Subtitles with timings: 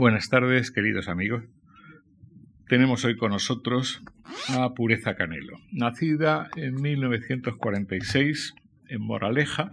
[0.00, 1.44] Buenas tardes, queridos amigos.
[2.68, 4.02] Tenemos hoy con nosotros
[4.48, 8.54] a Pureza Canelo, nacida en 1946
[8.88, 9.70] en Moraleja,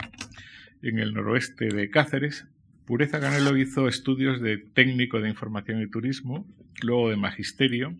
[0.82, 2.46] en el noroeste de Cáceres.
[2.86, 6.46] Pureza Canelo hizo estudios de técnico de información y turismo,
[6.84, 7.96] luego de magisterio,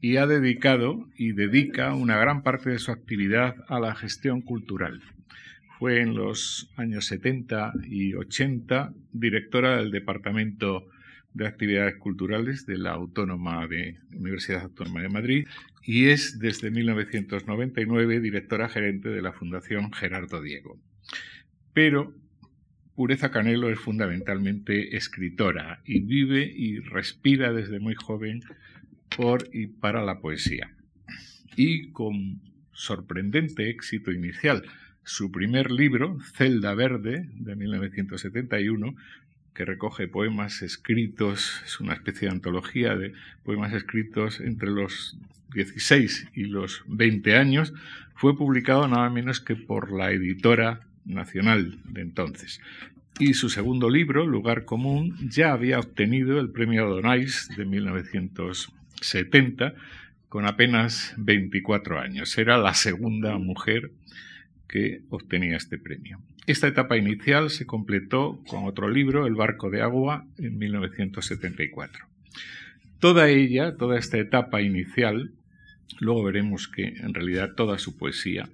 [0.00, 5.00] y ha dedicado y dedica una gran parte de su actividad a la gestión cultural.
[5.80, 10.86] Fue en los años 70 y 80 directora del Departamento
[11.36, 15.46] de Actividades Culturales de la Autónoma de Universidad Autónoma de Madrid
[15.82, 20.80] y es desde 1999 directora gerente de la Fundación Gerardo Diego.
[21.74, 22.14] Pero
[22.94, 28.40] Pureza Canelo es fundamentalmente escritora y vive y respira desde muy joven
[29.14, 30.74] por y para la poesía.
[31.54, 32.40] Y con
[32.72, 34.62] sorprendente éxito inicial,
[35.02, 38.96] su primer libro, Celda Verde, de 1971,
[39.56, 45.16] que recoge poemas escritos, es una especie de antología de poemas escritos entre los
[45.54, 47.72] 16 y los 20 años,
[48.14, 52.60] fue publicado nada menos que por la editora nacional de entonces.
[53.18, 59.72] Y su segundo libro, Lugar Común, ya había obtenido el premio Donais de 1970
[60.28, 62.36] con apenas 24 años.
[62.36, 63.90] Era la segunda mujer
[64.68, 66.20] que obtenía este premio.
[66.46, 72.06] Esta etapa inicial se completó con otro libro, El barco de agua, en 1974.
[73.00, 75.32] Toda ella, toda esta etapa inicial,
[75.98, 78.48] luego veremos que en realidad toda su poesía,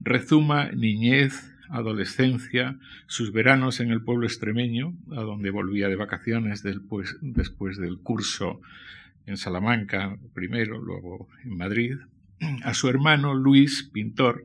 [0.00, 7.18] rezuma niñez, adolescencia, sus veranos en el pueblo extremeño, a donde volvía de vacaciones después,
[7.20, 8.60] después del curso
[9.26, 11.98] en Salamanca primero, luego en Madrid,
[12.64, 14.42] a su hermano Luis, pintor,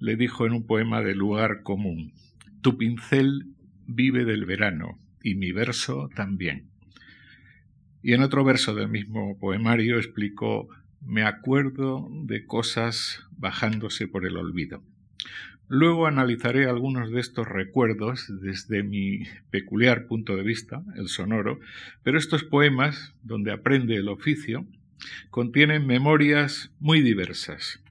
[0.00, 2.12] le dijo en un poema de lugar común,
[2.62, 3.46] Tu pincel
[3.88, 6.68] vive del verano y mi verso también.
[8.04, 10.68] Y en otro verso del mismo poemario explicó,
[11.04, 14.84] Me acuerdo de cosas bajándose por el olvido.
[15.66, 21.58] Luego analizaré algunos de estos recuerdos desde mi peculiar punto de vista, el sonoro,
[22.04, 24.66] pero estos poemas, donde aprende el oficio,
[25.30, 27.81] contienen memorias muy diversas,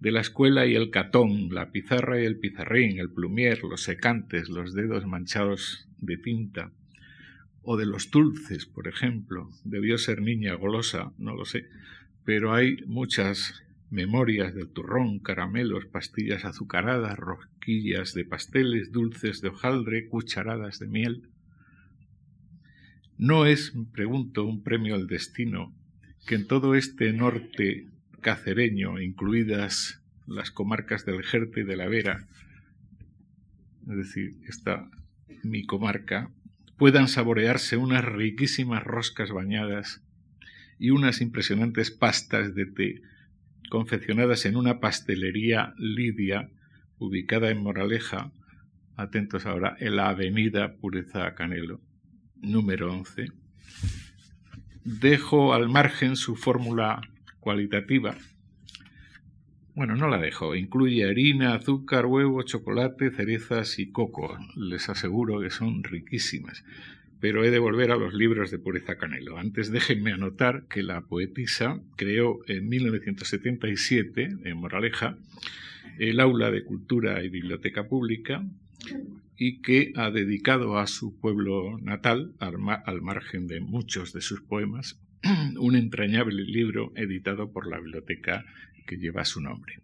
[0.00, 4.48] de la escuela y el catón, la pizarra y el pizarrín, el plumier, los secantes,
[4.48, 6.72] los dedos manchados de tinta,
[7.62, 9.50] o de los dulces, por ejemplo.
[9.64, 11.68] Debió ser niña golosa, no lo sé,
[12.24, 20.08] pero hay muchas memorias del turrón, caramelos, pastillas azucaradas, rosquillas de pasteles, dulces de hojaldre,
[20.08, 21.28] cucharadas de miel.
[23.16, 25.74] No es, pregunto, un premio al destino
[26.26, 27.88] que en todo este norte
[28.20, 32.26] cacereño, incluidas las comarcas del Jerte y de la Vera,
[33.88, 34.90] es decir, esta
[35.42, 36.30] mi comarca,
[36.76, 40.02] puedan saborearse unas riquísimas roscas bañadas
[40.78, 43.02] y unas impresionantes pastas de té
[43.70, 46.50] confeccionadas en una pastelería lidia
[46.98, 48.32] ubicada en Moraleja,
[48.96, 51.80] atentos ahora, en la avenida Pureza Canelo,
[52.36, 53.26] número 11.
[54.84, 57.00] Dejo al margen su fórmula
[57.48, 58.14] cualitativa.
[59.74, 60.54] Bueno, no la dejo.
[60.54, 64.36] Incluye harina, azúcar, huevo, chocolate, cerezas y coco.
[64.54, 66.62] Les aseguro que son riquísimas.
[67.20, 69.38] Pero he de volver a los libros de Pureza Canelo.
[69.38, 75.16] Antes déjenme anotar que la poetisa creó en 1977, en Moraleja,
[75.98, 78.44] el Aula de Cultura y Biblioteca Pública
[79.38, 84.98] y que ha dedicado a su pueblo natal, al margen de muchos de sus poemas,
[85.58, 88.44] un entrañable libro editado por la biblioteca
[88.86, 89.80] que lleva su nombre.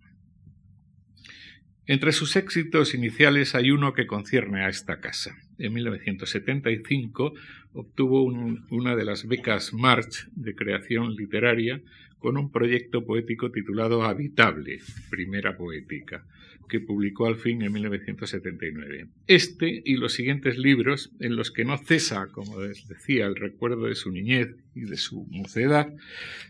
[1.87, 5.37] Entre sus éxitos iniciales hay uno que concierne a esta casa.
[5.59, 7.35] En 1975
[7.75, 11.83] obtuvo una de las becas March de creación literaria
[12.25, 14.81] con un proyecto poético titulado Habitable,
[15.11, 16.25] primera poética,
[16.71, 19.09] que publicó al fin en 1979.
[19.27, 23.95] Este y los siguientes libros, en los que no cesa, como decía, el recuerdo de
[23.95, 25.93] su niñez y de su mocedad,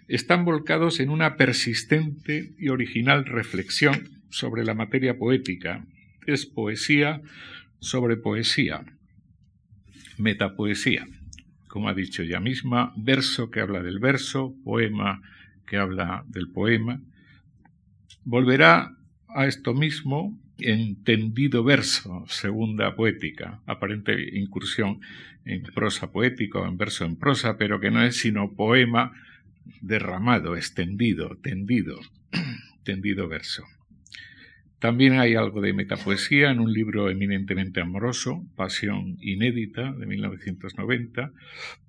[0.07, 5.85] están volcados en una persistente y original reflexión sobre la materia poética.
[6.25, 7.21] Es poesía
[7.81, 8.85] sobre poesía,
[10.19, 11.09] metapoesía,
[11.67, 15.21] como ha dicho ella misma, verso que habla del verso, poema
[15.67, 17.01] que habla del poema.
[18.25, 18.97] Volverá
[19.29, 25.01] a esto mismo entendido verso, segunda poética, aparente incursión
[25.45, 29.13] en prosa poética o en verso en prosa, pero que no es sino poema
[29.81, 31.99] derramado, extendido, tendido,
[32.85, 33.65] tendido verso.
[34.79, 41.33] También hay algo de metapoesía en un libro eminentemente amoroso, Pasión Inédita, de 1990,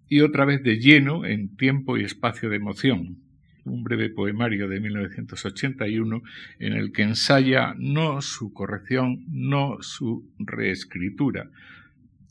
[0.08, 3.18] y otra vez de lleno en tiempo y espacio de emoción,
[3.66, 6.22] un breve poemario de 1981
[6.60, 11.50] en el que ensaya no su corrección, no su reescritura,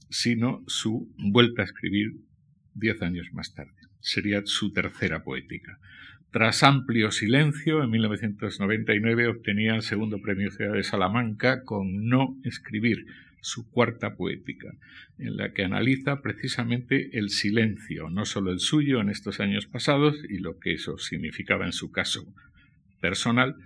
[0.08, 2.12] sino su vuelta a escribir
[2.74, 3.74] diez años más tarde.
[4.00, 5.78] Sería su tercera poética.
[6.30, 13.06] Tras amplio silencio, en 1999 obtenía el segundo premio Ciudad de Salamanca con No escribir,
[13.44, 14.72] su cuarta poética,
[15.18, 20.16] en la que analiza precisamente el silencio, no solo el suyo en estos años pasados
[20.28, 22.26] y lo que eso significaba en su caso
[23.00, 23.56] personal,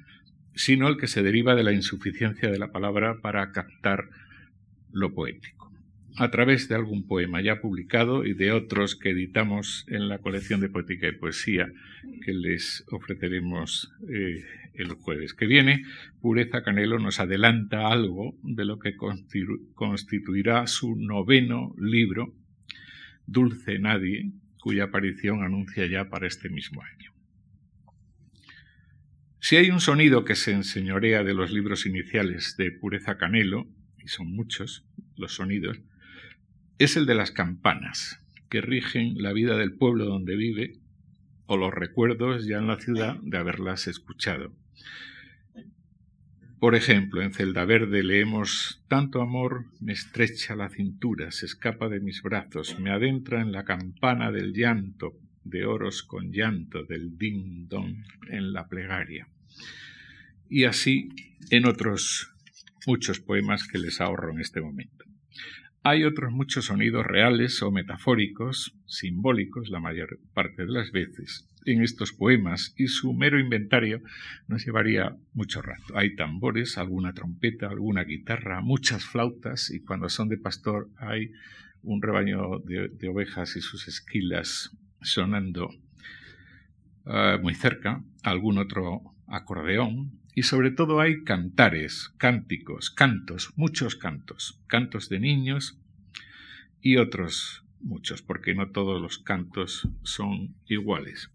[0.54, 4.08] sino el que se deriva de la insuficiencia de la palabra para captar
[4.90, 5.67] lo poético
[6.18, 10.60] a través de algún poema ya publicado y de otros que editamos en la colección
[10.60, 11.72] de poética y poesía
[12.24, 14.44] que les ofreceremos eh,
[14.74, 15.84] el jueves que viene,
[16.20, 22.34] Pureza Canelo nos adelanta algo de lo que constituirá su noveno libro,
[23.26, 27.12] Dulce Nadie, cuya aparición anuncia ya para este mismo año.
[29.40, 33.68] Si hay un sonido que se enseñorea de los libros iniciales de Pureza Canelo,
[34.02, 34.84] y son muchos
[35.16, 35.80] los sonidos,
[36.78, 40.78] es el de las campanas, que rigen la vida del pueblo donde vive
[41.46, 44.52] o los recuerdos ya en la ciudad de haberlas escuchado.
[46.60, 52.00] Por ejemplo, en Celda Verde leemos Tanto amor me estrecha la cintura, se escapa de
[52.00, 57.68] mis brazos, me adentra en la campana del llanto, de oros con llanto, del ding
[57.68, 59.28] dong en la plegaria.
[60.48, 61.10] Y así
[61.50, 62.32] en otros
[62.86, 65.04] muchos poemas que les ahorro en este momento.
[65.90, 71.82] Hay otros muchos sonidos reales o metafóricos, simbólicos la mayor parte de las veces, en
[71.82, 74.02] estos poemas y su mero inventario
[74.48, 75.96] nos llevaría mucho rato.
[75.96, 81.32] Hay tambores, alguna trompeta, alguna guitarra, muchas flautas y cuando son de pastor hay
[81.82, 85.70] un rebaño de, ovejas y sus esquilas sonando
[87.06, 94.60] ah, muy cerca, algún otro acordeón, y sobre todo hay cantares, cánticos, cantos, muchos cantos,
[94.68, 95.80] cantos de niños
[96.80, 101.32] y otros muchos, porque no todos los cantos son iguales.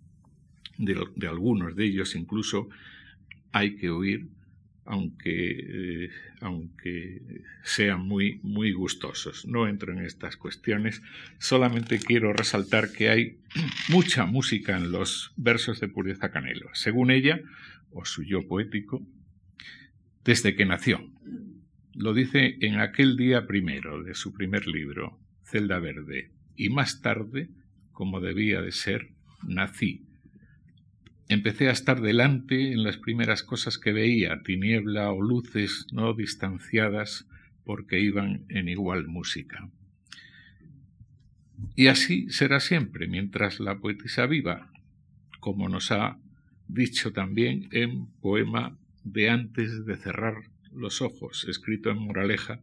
[0.77, 0.95] De,
[1.27, 2.69] algunos de ellos incluso
[3.51, 4.29] hay que oír,
[4.85, 6.09] aunque, eh,
[6.39, 9.45] aunque sean muy, muy gustosos.
[9.45, 11.01] No entro en estas cuestiones,
[11.39, 13.38] solamente quiero resaltar que hay
[13.89, 16.69] mucha música en los versos de Pureza Canelo.
[16.71, 17.41] Según ella,
[17.94, 19.06] o su yo poético,
[20.24, 21.10] desde que nació.
[21.94, 27.50] Lo dice en aquel día primero de su primer libro, Celda Verde, y más tarde,
[27.92, 29.10] como debía de ser,
[29.48, 30.06] nací.
[31.30, 37.28] Empecé a estar delante en las primeras cosas que veía, tiniebla o luces no distanciadas
[37.63, 39.69] porque iban en igual música.
[41.75, 44.72] Y así será siempre mientras la poetisa viva,
[45.40, 46.19] como nos ha
[46.73, 50.35] dicho también en poema de antes de cerrar
[50.73, 52.61] los ojos, escrito en Moraleja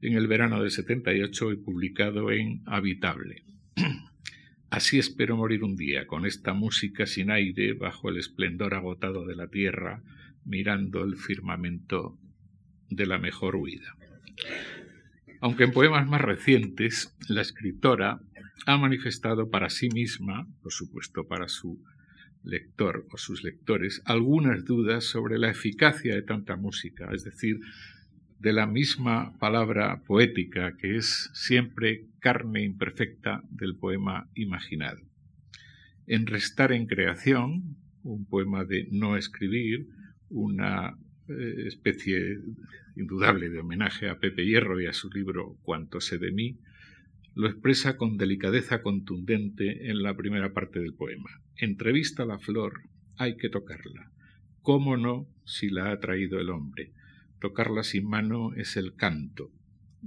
[0.00, 3.44] en el verano del 78 y publicado en Habitable.
[4.70, 9.34] Así espero morir un día, con esta música sin aire, bajo el esplendor agotado de
[9.34, 10.02] la tierra,
[10.44, 12.18] mirando el firmamento
[12.90, 13.96] de la mejor huida.
[15.40, 18.20] Aunque en poemas más recientes, la escritora
[18.66, 21.82] ha manifestado para sí misma, por supuesto para su
[22.48, 27.60] lector o sus lectores algunas dudas sobre la eficacia de tanta música, es decir,
[28.38, 35.00] de la misma palabra poética que es siempre carne imperfecta del poema imaginado.
[36.06, 39.88] En Restar en Creación, un poema de no escribir,
[40.30, 40.96] una
[41.28, 42.38] eh, especie
[42.96, 46.58] indudable de homenaje a Pepe Hierro y a su libro Cuánto sé de mí,
[47.34, 51.40] lo expresa con delicadeza contundente en la primera parte del poema.
[51.56, 52.82] Entrevista la flor,
[53.16, 54.10] hay que tocarla.
[54.62, 56.92] ¿Cómo no si la ha traído el hombre?
[57.40, 59.52] Tocarla sin mano es el canto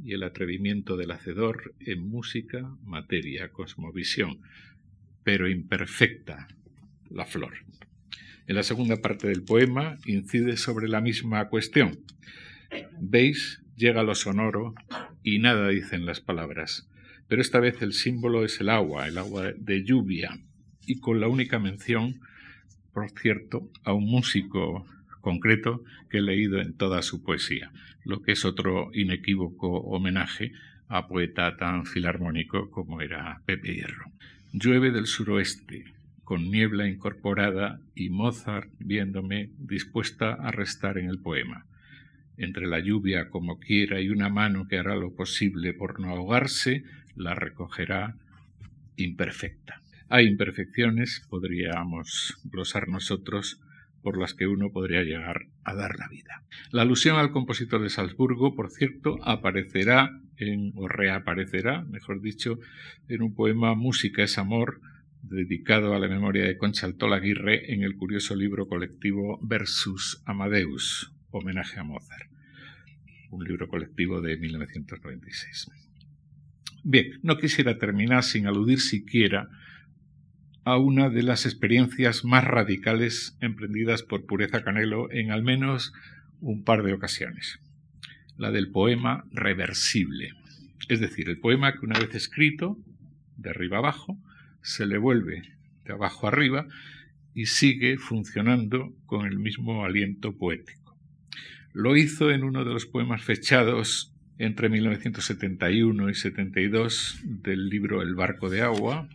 [0.03, 4.41] y el atrevimiento del hacedor en música, materia, cosmovisión,
[5.23, 6.47] pero imperfecta
[7.09, 7.53] la flor.
[8.47, 11.99] En la segunda parte del poema incide sobre la misma cuestión.
[12.99, 14.73] Veis, llega lo sonoro
[15.23, 16.90] y nada dicen las palabras
[17.31, 20.37] pero esta vez el símbolo es el agua, el agua de lluvia,
[20.85, 22.19] y con la única mención,
[22.91, 24.85] por cierto, a un músico
[25.21, 27.71] concreto que he leído en toda su poesía,
[28.03, 30.51] lo que es otro inequívoco homenaje
[30.89, 34.11] a poeta tan filarmónico como era Pepe Hierro.
[34.51, 35.85] Llueve del suroeste,
[36.25, 41.65] con niebla incorporada y Mozart viéndome dispuesta a restar en el poema.
[42.35, 46.83] Entre la lluvia como quiera y una mano que hará lo posible por no ahogarse,
[47.15, 48.15] la recogerá
[48.95, 49.81] imperfecta.
[50.09, 53.61] Hay imperfecciones, podríamos glosar nosotros,
[54.01, 56.43] por las que uno podría llegar a dar la vida.
[56.71, 62.59] La alusión al compositor de Salzburgo, por cierto, aparecerá en, o reaparecerá, mejor dicho,
[63.07, 64.81] en un poema Música es amor,
[65.21, 71.13] dedicado a la memoria de Concha Altola Aguirre en el curioso libro colectivo Versus Amadeus,
[71.29, 72.29] homenaje a Mozart,
[73.29, 75.90] un libro colectivo de 1996.
[76.83, 79.49] Bien, no quisiera terminar sin aludir siquiera
[80.63, 85.93] a una de las experiencias más radicales emprendidas por Pureza Canelo en al menos
[86.39, 87.59] un par de ocasiones,
[88.37, 90.33] la del poema reversible,
[90.89, 92.79] es decir, el poema que una vez escrito,
[93.37, 94.17] de arriba abajo,
[94.63, 95.43] se le vuelve
[95.85, 96.65] de abajo arriba
[97.35, 100.97] y sigue funcionando con el mismo aliento poético.
[101.73, 104.10] Lo hizo en uno de los poemas fechados
[104.41, 109.07] entre 1971 y 72 del libro El barco de agua,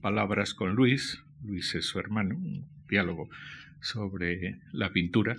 [0.00, 3.30] palabras con Luis, Luis es su hermano, un diálogo
[3.80, 5.36] sobre la pintura,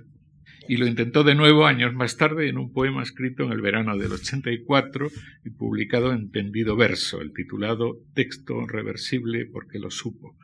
[0.69, 3.97] y lo intentó de nuevo años más tarde en un poema escrito en el verano
[3.97, 5.09] del 84
[5.43, 10.37] y publicado en tendido verso, el titulado Texto reversible porque lo supo,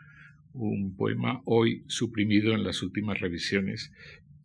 [0.52, 3.94] un poema hoy suprimido en las últimas revisiones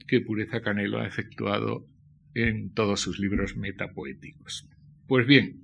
[0.06, 1.88] que Pureza Canelo ha efectuado
[2.34, 4.68] en todos sus libros metapoéticos.
[5.06, 5.60] Pues bien,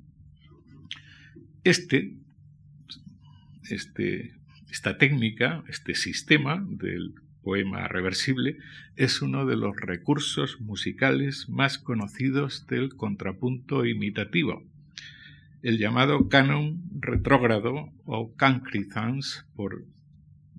[1.65, 2.21] este
[3.71, 4.35] este,
[4.71, 8.59] esta técnica, este sistema del poema reversible,
[8.97, 14.62] es uno de los recursos musicales más conocidos del contrapunto imitativo,
[15.62, 19.85] el llamado canon retrógrado o cancrizans, por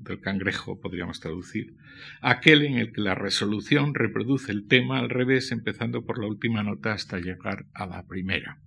[0.04, 1.76] del cangrejo podríamos traducir,
[2.22, 6.64] aquel en el que la resolución reproduce el tema al revés empezando por la última
[6.64, 8.60] nota hasta llegar a la primera.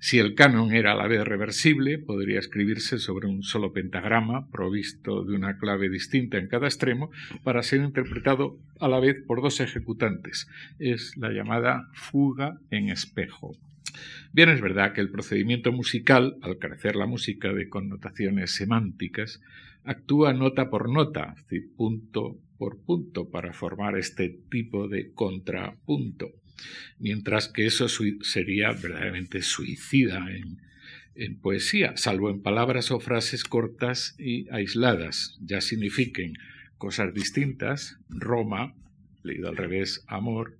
[0.00, 5.24] Si el canon era a la vez reversible, podría escribirse sobre un solo pentagrama, provisto
[5.24, 7.10] de una clave distinta en cada extremo,
[7.42, 10.46] para ser interpretado a la vez por dos ejecutantes.
[10.78, 13.56] Es la llamada fuga en espejo.
[14.32, 19.40] Bien es verdad que el procedimiento musical, al carecer la música de connotaciones semánticas,
[19.84, 21.34] actúa nota por nota,
[21.76, 26.32] punto por punto, para formar este tipo de contrapunto
[26.98, 30.26] mientras que eso sería verdaderamente suicida
[31.14, 36.34] en, poesía, salvo en palabras o frases cortas y aisladas, ya signifiquen
[36.76, 38.74] cosas distintas, Roma,
[39.24, 40.58] leído al revés, amor,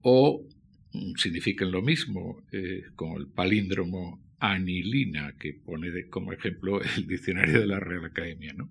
[0.00, 0.46] o
[0.92, 7.60] mm, signifiquen lo mismo, eh, como el palíndromo anilina, que pone como ejemplo el diccionario
[7.60, 8.52] de la Real Academia.
[8.54, 8.70] ¿no?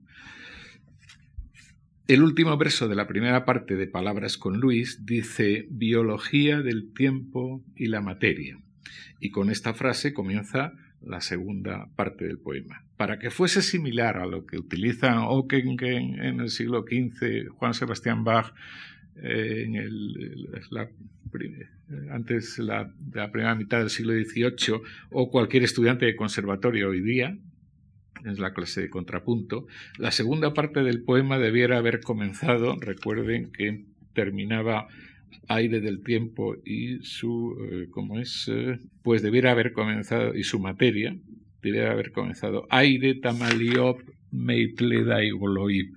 [2.08, 7.64] El último verso de la primera parte de Palabras con Luis dice biología del tiempo
[7.76, 8.60] y la materia.
[9.22, 12.84] Y con esta frase comienza la segunda parte del poema.
[12.98, 18.24] Para que fuese similar a lo que utiliza Ockingen en el siglo XV, Juan Sebastián
[18.24, 18.54] Bach
[19.16, 20.50] eh, en el,
[22.10, 27.38] antes la, la primera mitad del siglo XVIII, o cualquier estudiante de conservatorio hoy día,
[28.26, 29.68] es la clase de contrapunto.
[29.98, 34.88] La segunda parte del poema debiera haber comenzado, recuerden que terminaba
[35.48, 38.50] aire del tiempo y su, eh, ¿cómo es?
[38.52, 41.16] Eh, pues debiera haber comenzado, y su materia,
[41.62, 44.02] debiera haber comenzado aire tamaliop
[44.32, 45.94] meitledaigoloib,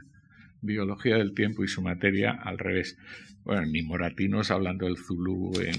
[0.64, 2.96] biología del tiempo y su materia al revés.
[3.44, 5.78] Bueno, ni moratinos hablando del Zulu en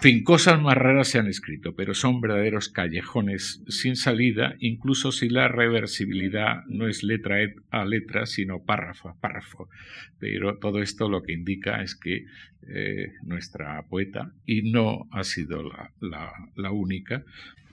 [0.00, 5.28] fin, cosas más raras se han escrito, pero son verdaderos callejones sin salida, incluso si
[5.30, 7.38] la reversibilidad no es letra
[7.70, 9.70] a letra, sino párrafo a párrafo.
[10.18, 12.26] Pero todo esto lo que indica es que
[12.68, 15.62] eh, nuestra poeta, y no ha sido
[16.00, 17.24] la, única,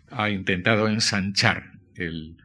[0.09, 2.37] ha intentado ensanchar el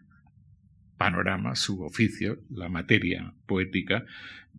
[1.00, 4.04] panorama, su oficio, la materia poética,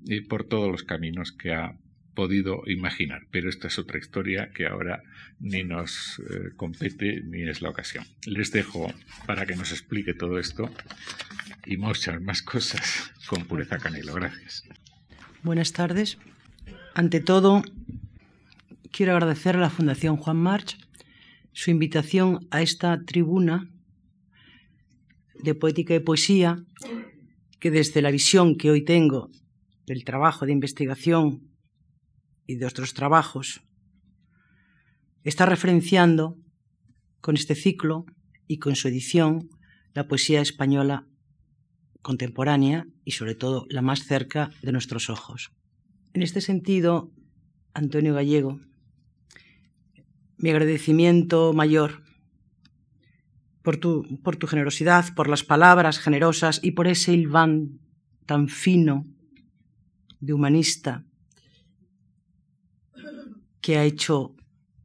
[0.10, 1.76] eh, por todos los caminos que ha
[2.16, 3.28] podido imaginar.
[3.30, 5.04] Pero esta es otra historia que ahora
[5.40, 8.06] ni nos eh, compete ni es la ocasión.
[8.26, 8.92] Les dejo
[9.28, 10.74] para que nos explique todo esto
[11.64, 14.16] y muchas más cosas con pureza canelo.
[14.16, 14.64] Gracias.
[15.44, 16.18] Buenas tardes.
[16.96, 17.62] Ante todo,
[18.92, 20.76] quiero agradecer a la Fundación Juan March
[21.54, 23.71] su invitación a esta tribuna
[25.44, 26.64] de poética y poesía
[27.60, 29.30] que desde la visión que hoy tengo
[29.86, 31.52] del trabajo de investigación
[32.48, 33.62] y de otros trabajos,
[35.24, 36.38] está referenciando
[37.20, 38.06] con este ciclo
[38.48, 39.50] y con su edición
[39.94, 41.08] la poesía española
[42.02, 45.52] contemporánea y sobre todo la más cerca de nuestros ojos.
[46.14, 47.12] En este sentido,
[47.74, 48.60] Antonio Gallego,
[50.38, 52.02] mi agradecimiento mayor
[53.64, 57.80] por tu, por tu generosidad, por las palabras generosas y por ese hilván
[58.26, 59.06] tan fino
[60.20, 61.06] de humanista
[63.62, 64.36] que ha hecho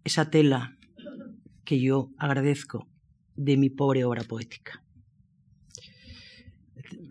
[0.05, 0.77] esa tela
[1.65, 2.89] que yo agradezco
[3.35, 4.83] de mi pobre obra poética.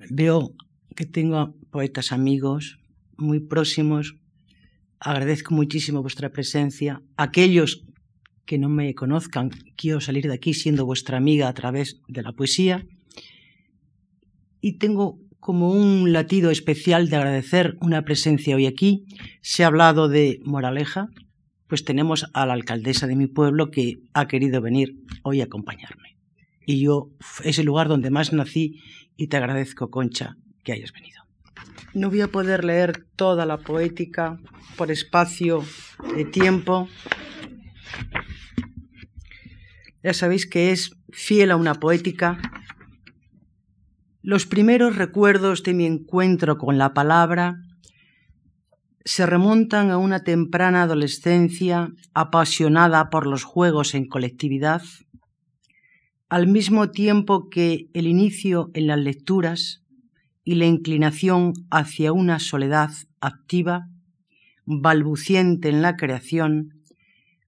[0.09, 0.55] Veo
[0.95, 2.79] que tengo poetas amigos
[3.17, 4.15] muy próximos.
[4.99, 7.01] Agradezco muchísimo vuestra presencia.
[7.17, 7.85] Aquellos
[8.45, 12.31] que no me conozcan, quiero salir de aquí siendo vuestra amiga a través de la
[12.31, 12.85] poesía.
[14.61, 19.05] Y tengo como un latido especial de agradecer una presencia hoy aquí.
[19.41, 21.09] Se ha hablado de Moraleja,
[21.67, 26.17] pues tenemos a la alcaldesa de mi pueblo que ha querido venir hoy a acompañarme.
[26.65, 27.11] Y yo
[27.43, 28.81] es el lugar donde más nací
[29.17, 31.21] y te agradezco, Concha, que hayas venido.
[31.93, 34.39] No voy a poder leer toda la poética
[34.75, 35.63] por espacio
[36.15, 36.89] de tiempo.
[40.05, 42.37] Ya sabéis que es fiel a una poética.
[44.21, 47.55] Los primeros recuerdos de mi encuentro con la palabra
[49.03, 54.83] se remontan a una temprana adolescencia apasionada por los juegos en colectividad,
[56.29, 59.81] al mismo tiempo que el inicio en las lecturas
[60.43, 63.87] y la inclinación hacia una soledad activa,
[64.65, 66.74] balbuciente en la creación,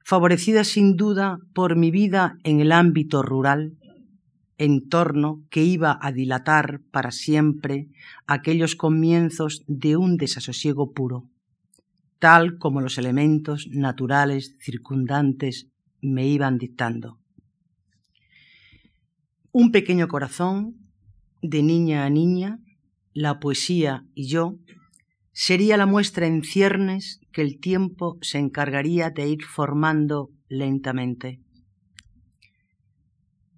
[0.08, 3.78] favorecida sin duda por mi vida en el ámbito rural,
[4.58, 7.88] entorno que iba a dilatar para siempre
[8.26, 11.26] aquellos comienzos de un desasosiego puro
[12.20, 15.68] tal como los elementos naturales circundantes
[16.02, 17.20] me iban dictando.
[19.52, 20.76] Un pequeño corazón,
[21.42, 22.60] de niña a niña,
[23.14, 24.56] la poesía y yo,
[25.40, 31.40] sería la muestra en ciernes que el tiempo se encargaría de ir formando lentamente.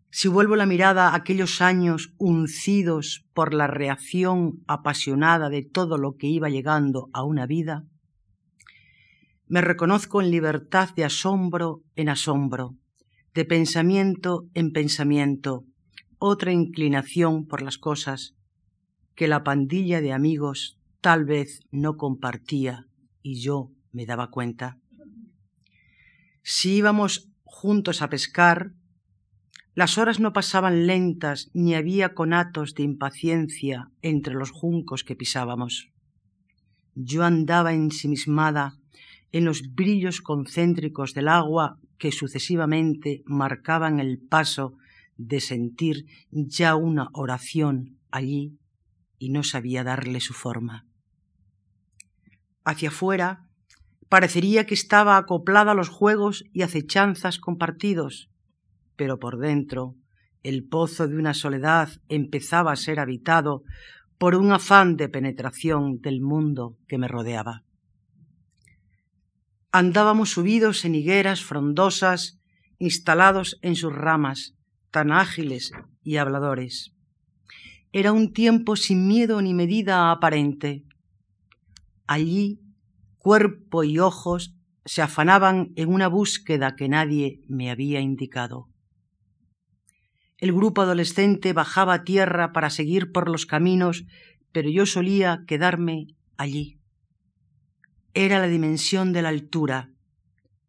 [0.10, 6.18] Si vuelvo la mirada a aquellos años uncidos por la reacción apasionada de todo lo
[6.18, 7.86] que iba llegando a una vida,
[9.48, 12.76] me reconozco en libertad de asombro en asombro,
[13.34, 15.64] de pensamiento en pensamiento,
[16.18, 18.36] otra inclinación por las cosas
[19.16, 22.86] que la pandilla de amigos tal vez no compartía
[23.22, 24.78] y yo me daba cuenta.
[26.44, 28.74] Si íbamos juntos a pescar,
[29.76, 35.90] las horas no pasaban lentas ni había conatos de impaciencia entre los juncos que pisábamos.
[36.96, 38.74] Yo andaba ensimismada
[39.32, 44.74] en los brillos concéntricos del agua que sucesivamente marcaban el paso
[45.18, 48.58] de sentir ya una oración allí
[49.18, 50.89] y no sabía darle su forma.
[52.70, 53.48] Hacia afuera
[54.10, 58.30] parecería que estaba acoplada a los juegos y acechanzas compartidos,
[58.96, 59.96] pero por dentro
[60.44, 63.64] el pozo de una soledad empezaba a ser habitado
[64.20, 67.64] por un afán de penetración del mundo que me rodeaba.
[69.72, 72.40] Andábamos subidos en higueras frondosas,
[72.78, 74.54] instalados en sus ramas,
[74.92, 75.72] tan ágiles
[76.04, 76.94] y habladores.
[77.92, 80.84] Era un tiempo sin miedo ni medida aparente.
[82.10, 82.60] Allí,
[83.18, 88.68] cuerpo y ojos se afanaban en una búsqueda que nadie me había indicado.
[90.38, 94.06] El grupo adolescente bajaba a tierra para seguir por los caminos,
[94.52, 96.80] pero yo solía quedarme allí
[98.14, 99.92] era la dimensión de la altura,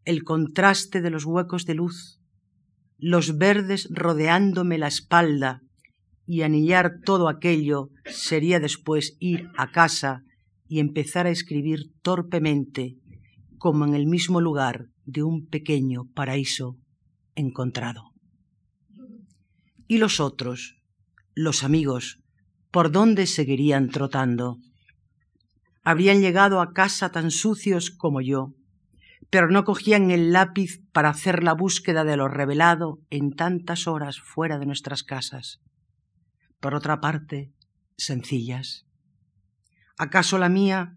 [0.05, 2.20] el contraste de los huecos de luz,
[2.98, 5.62] los verdes rodeándome la espalda,
[6.26, 10.22] y anillar todo aquello sería después ir a casa
[10.70, 12.96] y empezar a escribir torpemente,
[13.59, 16.78] como en el mismo lugar de un pequeño paraíso
[17.35, 18.12] encontrado.
[19.87, 20.78] ¿Y los otros,
[21.35, 22.20] los amigos,
[22.70, 24.56] por dónde seguirían trotando?
[25.83, 28.52] habrían llegado a casa tan sucios como yo,
[29.30, 34.20] pero no cogían el lápiz para hacer la búsqueda de lo revelado en tantas horas
[34.20, 35.61] fuera de nuestras casas.
[36.61, 37.52] Por otra parte,
[37.96, 38.87] sencillas.
[40.01, 40.97] ¿Acaso la mía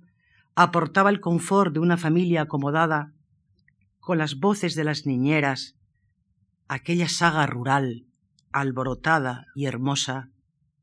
[0.55, 3.11] aportaba el confort de una familia acomodada
[3.99, 5.75] con las voces de las niñeras,
[6.69, 8.05] aquella saga rural,
[8.53, 10.29] alborotada y hermosa,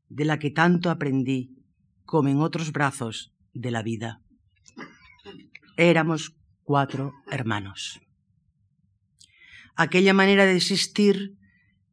[0.07, 1.57] de la que tanto aprendí,
[2.05, 4.21] como en otros brazos de la vida.
[5.75, 8.01] Éramos cuatro hermanos.
[9.75, 11.39] Aquella manera de existir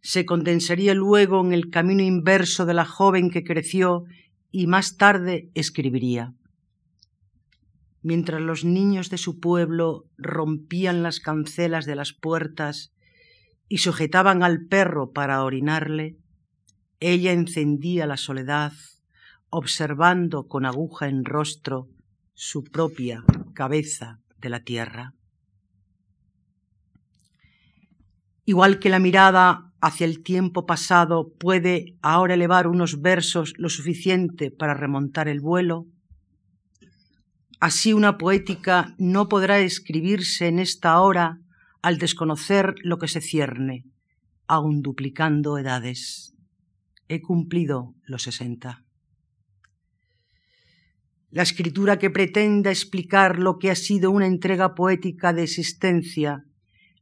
[0.03, 4.05] se condensaría luego en el camino inverso de la joven que creció
[4.51, 6.35] y más tarde escribiría.
[8.03, 12.93] Mientras los niños de su pueblo rompían las cancelas de las puertas
[13.69, 16.17] y sujetaban al perro para orinarle,
[17.01, 18.73] ella encendía la soledad,
[19.51, 21.89] observando con aguja en rostro
[22.35, 25.15] su propia cabeza de la tierra.
[28.45, 34.51] Igual que la mirada hacia el tiempo pasado puede ahora elevar unos versos lo suficiente
[34.51, 35.87] para remontar el vuelo,
[37.61, 41.39] así una poética no podrá escribirse en esta hora
[41.83, 43.85] al desconocer lo que se cierne,
[44.47, 46.35] aun duplicando edades.
[47.09, 48.85] He cumplido los sesenta.
[51.31, 56.45] La escritura que pretenda explicar lo que ha sido una entrega poética de existencia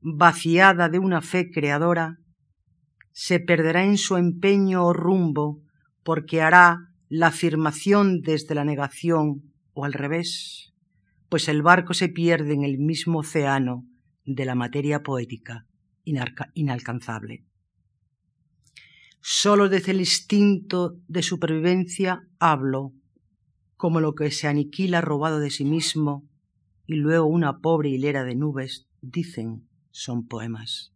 [0.00, 2.18] vaciada de una fe creadora,
[3.18, 5.62] se perderá en su empeño o rumbo
[6.02, 10.74] porque hará la afirmación desde la negación o al revés,
[11.30, 13.86] pues el barco se pierde en el mismo océano
[14.26, 15.64] de la materia poética
[16.04, 17.42] inalcanzable.
[19.22, 22.92] Solo desde el instinto de supervivencia hablo,
[23.78, 26.28] como lo que se aniquila robado de sí mismo
[26.86, 30.95] y luego una pobre hilera de nubes dicen son poemas.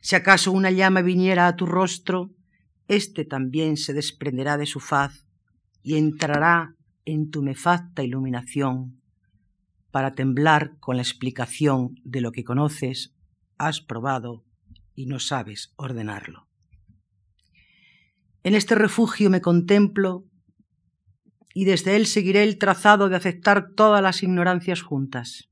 [0.00, 2.30] Si acaso una llama viniera a tu rostro,
[2.86, 5.26] éste también se desprenderá de su faz
[5.82, 9.00] y entrará en tu nefasta iluminación
[9.90, 13.14] para temblar con la explicación de lo que conoces,
[13.56, 14.44] has probado
[14.94, 16.46] y no sabes ordenarlo.
[18.42, 20.24] En este refugio me contemplo
[21.54, 25.48] y desde él seguiré el trazado de aceptar todas las ignorancias juntas.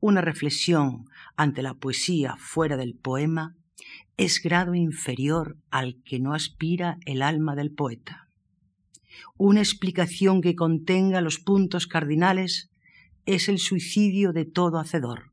[0.00, 3.56] Una reflexión ante la poesía fuera del poema
[4.16, 8.28] es grado inferior al que no aspira el alma del poeta.
[9.36, 12.70] Una explicación que contenga los puntos cardinales
[13.26, 15.32] es el suicidio de todo hacedor,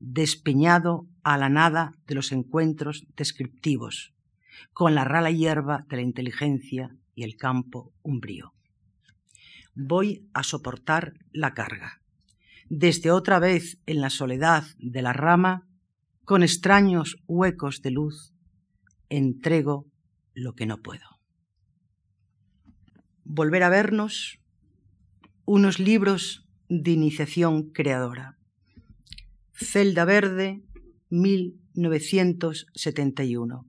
[0.00, 4.12] despeñado a la nada de los encuentros descriptivos,
[4.72, 8.52] con la rala hierba de la inteligencia y el campo umbrío.
[9.74, 12.01] Voy a soportar la carga.
[12.74, 15.68] Desde otra vez en la soledad de la rama,
[16.24, 18.32] con extraños huecos de luz,
[19.10, 19.90] entrego
[20.32, 21.04] lo que no puedo.
[23.24, 24.38] Volver a vernos,
[25.44, 28.38] unos libros de iniciación creadora.
[29.52, 30.62] Celda Verde,
[31.10, 33.66] 1971.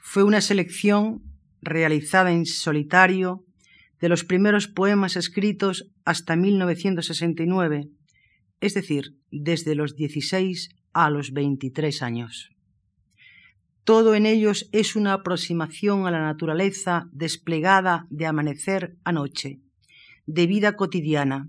[0.00, 1.22] Fue una selección
[1.60, 3.45] realizada en solitario
[4.00, 7.88] de los primeros poemas escritos hasta 1969,
[8.60, 12.50] es decir, desde los 16 a los 23 años.
[13.84, 19.60] Todo en ellos es una aproximación a la naturaleza desplegada de amanecer a noche,
[20.26, 21.48] de vida cotidiana,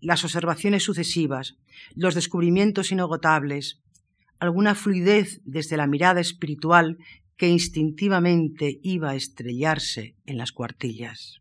[0.00, 1.56] las observaciones sucesivas,
[1.94, 3.80] los descubrimientos inagotables,
[4.40, 6.98] alguna fluidez desde la mirada espiritual
[7.36, 11.40] que instintivamente iba a estrellarse en las cuartillas.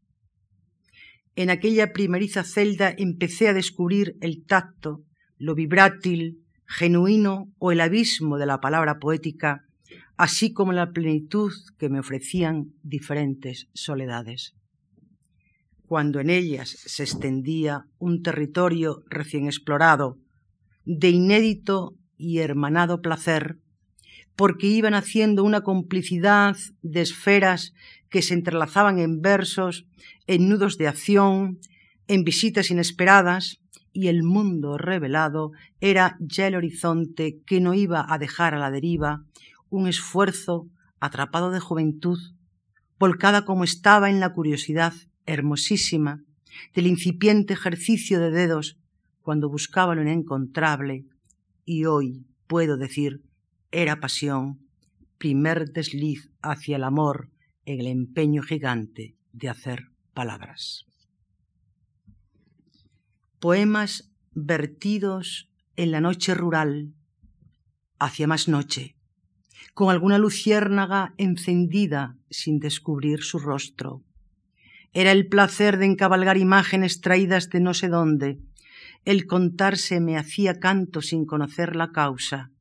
[1.36, 5.04] En aquella primeriza celda empecé a descubrir el tacto,
[5.38, 9.66] lo vibrátil, genuino o el abismo de la palabra poética,
[10.18, 14.54] así como la plenitud que me ofrecían diferentes soledades.
[15.86, 20.18] Cuando en ellas se extendía un territorio recién explorado,
[20.86, 23.58] de inédito y hermanado placer,
[24.36, 27.74] porque iban haciendo una complicidad de esferas
[28.10, 29.86] que se entrelazaban en versos,
[30.28, 31.60] en nudos de acción,
[32.08, 33.60] en visitas inesperadas,
[33.92, 38.72] y el mundo revelado era ya el horizonte que no iba a dejar a la
[38.72, 39.24] deriva
[39.70, 40.68] un esfuerzo
[41.00, 42.20] atrapado de juventud,
[42.98, 44.94] volcada como estaba en la curiosidad
[45.26, 46.24] hermosísima
[46.74, 48.78] del incipiente ejercicio de dedos
[49.22, 51.06] cuando buscaba lo inencontrable
[51.66, 53.22] y hoy puedo decir
[53.72, 54.60] era pasión,
[55.18, 57.30] primer desliz hacia el amor
[57.70, 60.88] en el empeño gigante de hacer palabras.
[63.40, 66.96] Poemas vertidos en la noche rural,
[68.00, 68.96] hacia más noche,
[69.76, 74.04] con alguna luciérnaga encendida sin descubrir su rostro,
[74.92, 78.40] era el placer de encabalgar imágenes traídas de no sé dónde.
[79.06, 82.52] El contarse me hacía canto sin conocer la causa,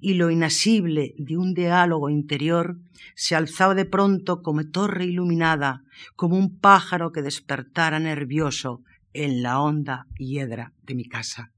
[0.00, 2.78] y lo inasible de un diálogo interior
[3.14, 5.82] se alzaba de pronto como torre iluminada,
[6.16, 8.82] como un pájaro que despertara nervioso
[9.12, 11.52] en la honda hiedra de mi casa.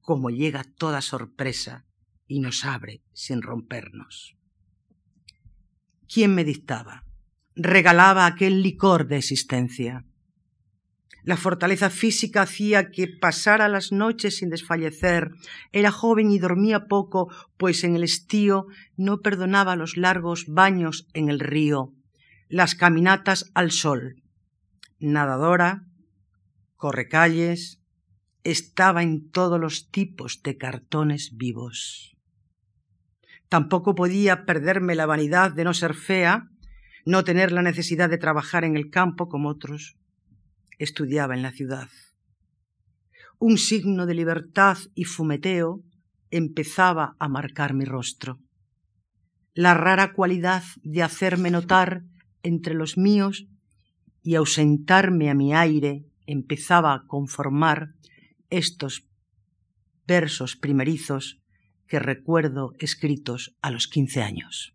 [0.00, 1.86] Como llega toda sorpresa
[2.26, 4.36] y nos abre sin rompernos.
[6.08, 7.04] ¿Quién me dictaba?
[7.54, 10.04] regalaba aquel licor de existencia.
[11.24, 15.30] La fortaleza física hacía que pasara las noches sin desfallecer.
[15.70, 21.28] Era joven y dormía poco, pues en el estío no perdonaba los largos baños en
[21.28, 21.92] el río,
[22.48, 24.16] las caminatas al sol.
[24.98, 25.84] Nadadora,
[26.76, 27.80] correcalles,
[28.42, 32.16] estaba en todos los tipos de cartones vivos.
[33.48, 36.48] Tampoco podía perderme la vanidad de no ser fea,
[37.04, 39.96] no tener la necesidad de trabajar en el campo como otros
[40.78, 41.88] estudiaba en la ciudad.
[43.38, 45.82] Un signo de libertad y fumeteo
[46.30, 48.38] empezaba a marcar mi rostro.
[49.54, 52.02] La rara cualidad de hacerme notar
[52.42, 53.46] entre los míos
[54.22, 57.94] y ausentarme a mi aire empezaba a conformar
[58.48, 59.06] estos
[60.06, 61.40] versos primerizos
[61.86, 64.74] que recuerdo escritos a los quince años.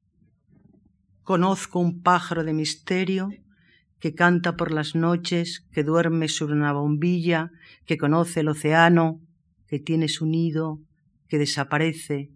[1.23, 3.29] Conozco un pájaro de misterio
[3.99, 7.51] que canta por las noches, que duerme sobre una bombilla,
[7.85, 9.21] que conoce el océano,
[9.67, 10.79] que tiene su nido,
[11.27, 12.31] que desaparece,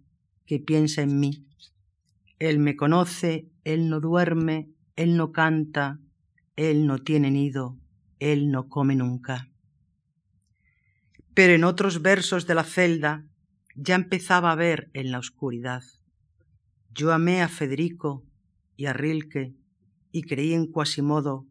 [0.46, 1.46] que piensa en mí.
[2.38, 6.00] Él me conoce, él no duerme, él no canta,
[6.56, 7.78] él no tiene nido,
[8.18, 9.48] él no come nunca.
[11.34, 13.24] Pero en otros versos de la celda
[13.74, 15.82] ya empezaba a ver en la oscuridad.
[16.92, 18.24] Yo amé a Federico
[18.76, 19.54] y a Rilke
[20.10, 21.46] y creí en Quasimodo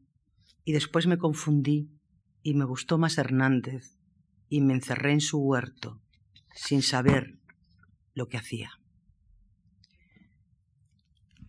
[0.63, 1.89] y después me confundí
[2.43, 3.97] y me gustó más Hernández
[4.50, 6.02] y me encerré en su huerto
[6.54, 7.39] sin saber
[8.13, 8.71] lo que hacía.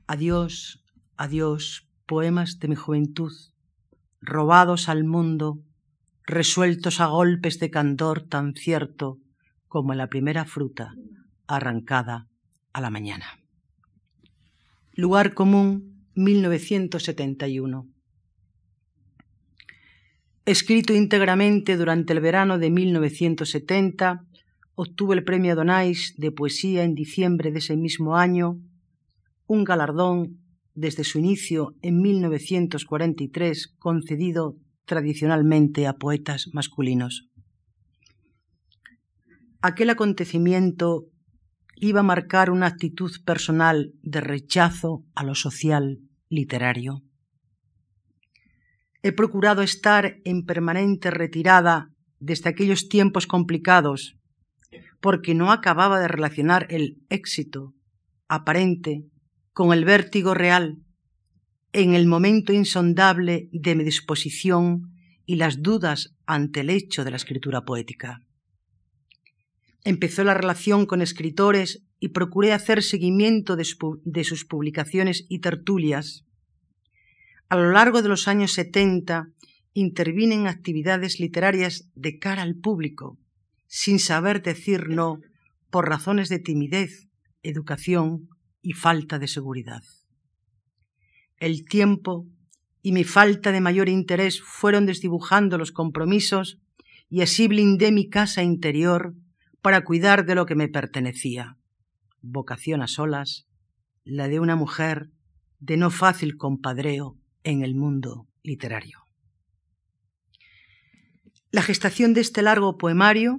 [0.07, 0.85] Adiós,
[1.17, 3.33] adiós, poemas de mi juventud,
[4.21, 5.63] robados al mundo,
[6.25, 9.19] resueltos a golpes de candor tan cierto
[9.67, 10.95] como la primera fruta
[11.47, 12.29] arrancada
[12.73, 13.27] a la mañana.
[14.93, 17.92] Lugar común, 1971
[20.45, 24.25] escrito íntegramente durante el verano de 1970,
[24.75, 28.59] obtuvo el premio Donais de poesía en diciembre de ese mismo año,
[29.47, 30.39] un galardón
[30.75, 37.29] desde su inicio en 1943 concedido tradicionalmente a poetas masculinos.
[39.61, 41.07] Aquel acontecimiento
[41.77, 47.03] iba a marcar una actitud personal de rechazo a lo social literario.
[49.03, 51.89] He procurado estar en permanente retirada
[52.21, 54.17] desde aquellos tiempos complicados,
[55.01, 57.75] porque no acababa de relacionar el éxito
[58.29, 59.05] aparente
[59.53, 60.79] con el vértigo real
[61.73, 64.93] en el momento insondable de mi disposición
[65.27, 68.21] y las dudas ante el hecho de la escritura poética.
[69.85, 73.65] Empezó la relación con escritores y procuré hacer seguimiento de,
[74.25, 76.25] sus publicaciones y tertulias.
[77.53, 79.29] A lo largo de los años 70
[79.75, 83.19] intervine en actividades literarias de cara al público,
[83.67, 85.19] sin saber decir no
[85.69, 87.09] por razones de timidez,
[87.43, 88.31] educación
[88.63, 89.83] y falta de seguridad.
[91.37, 92.27] El tiempo
[92.81, 96.59] y mi falta de mayor interés fueron desdibujando los compromisos
[97.11, 99.13] y así blindé mi casa interior
[99.61, 101.59] para cuidar de lo que me pertenecía.
[102.23, 103.47] Vocación a solas,
[104.05, 105.11] la de una mujer
[105.61, 108.99] de no fácil compadreo en el mundo literario.
[111.51, 113.39] La gestación de este largo poemario,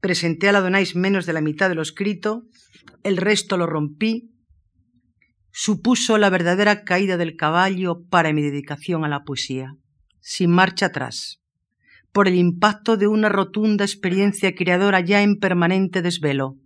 [0.00, 2.44] presenté a la Donais menos de la mitad de lo escrito,
[3.02, 4.30] el resto lo rompí,
[5.52, 9.74] supuso la verdadera caída del caballo para mi dedicación a la poesía,
[10.20, 11.42] sin marcha atrás,
[12.12, 16.56] por el impacto de una rotunda experiencia creadora ya en permanente desvelo,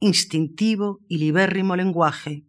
[0.00, 2.44] instintivo y libérrimo lenguaje,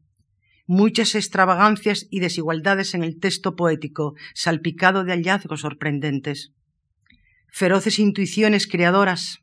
[0.67, 6.54] muchas extravagancias y desigualdades en el texto poético, salpicado de hallazgos sorprendentes,
[7.50, 9.39] feroces intuiciones creadoras,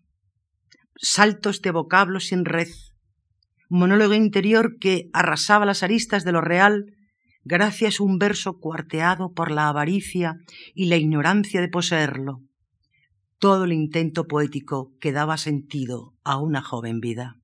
[0.96, 2.68] saltos de vocablos sin red,
[3.68, 6.87] monólogo interior que arrasaba las aristas de lo real
[7.44, 10.37] gracias a un verso cuarteado por la avaricia
[10.74, 12.42] y la ignorancia de poseerlo.
[13.38, 17.37] Todo el intento poético que daba sentido a una joven vida.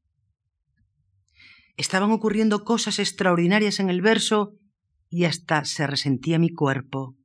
[1.76, 4.54] Estaban ocurriendo cosas extraordinarias en el verso
[5.10, 7.16] y hasta se resentía mi cuerpo.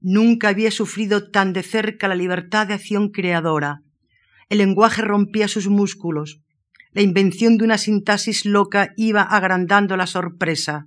[0.00, 3.80] Nunca había sufrido tan de cerca la libertad de acción creadora.
[4.48, 6.40] El lenguaje rompía sus músculos.
[6.92, 10.86] La invención de una sintaxis loca iba agrandando la sorpresa.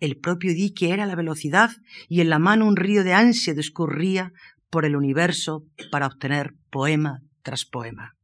[0.00, 1.70] El propio dique era la velocidad
[2.08, 4.32] y en la mano un río de ansia discurría
[4.70, 8.14] por el universo para obtener poema tras poema.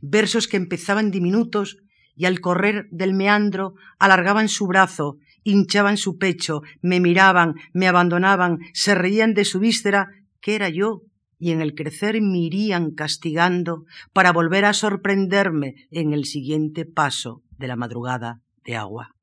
[0.00, 1.78] Versos que empezaban diminutos
[2.18, 5.16] y al correr del meandro alargaban su brazo
[5.48, 10.08] hinchaban su pecho, me miraban, me abandonaban, se reían de su víscera,
[10.42, 11.02] que era yo,
[11.38, 17.42] y en el crecer me irían castigando para volver a sorprenderme en el siguiente paso
[17.56, 19.14] de la madrugada de agua.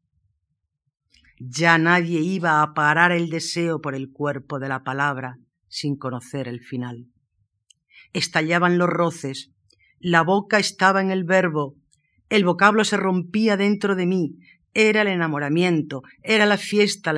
[1.38, 6.48] Ya nadie iba a parar el deseo por el cuerpo de la palabra sin conocer
[6.48, 7.08] el final.
[8.14, 9.52] Estallaban los roces,
[10.00, 11.76] la boca estaba en el verbo,
[12.30, 14.38] el vocablo se rompía dentro de mí,
[14.74, 17.14] era el enamoramiento, era la fiesta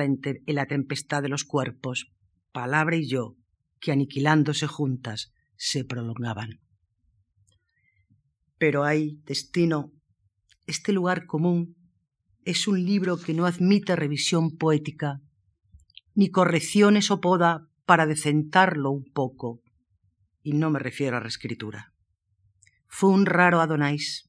[0.46, 2.12] y la tempestad de los cuerpos,
[2.52, 3.36] palabra y yo,
[3.80, 6.60] que aniquilándose juntas se prolongaban.
[8.58, 9.92] Pero hay destino,
[10.66, 11.76] este lugar común
[12.44, 15.20] es un libro que no admite revisión poética,
[16.14, 19.62] ni correcciones o poda para decentarlo un poco,
[20.42, 21.92] y no me refiero a reescritura.
[22.86, 24.27] Fue un raro Adonais,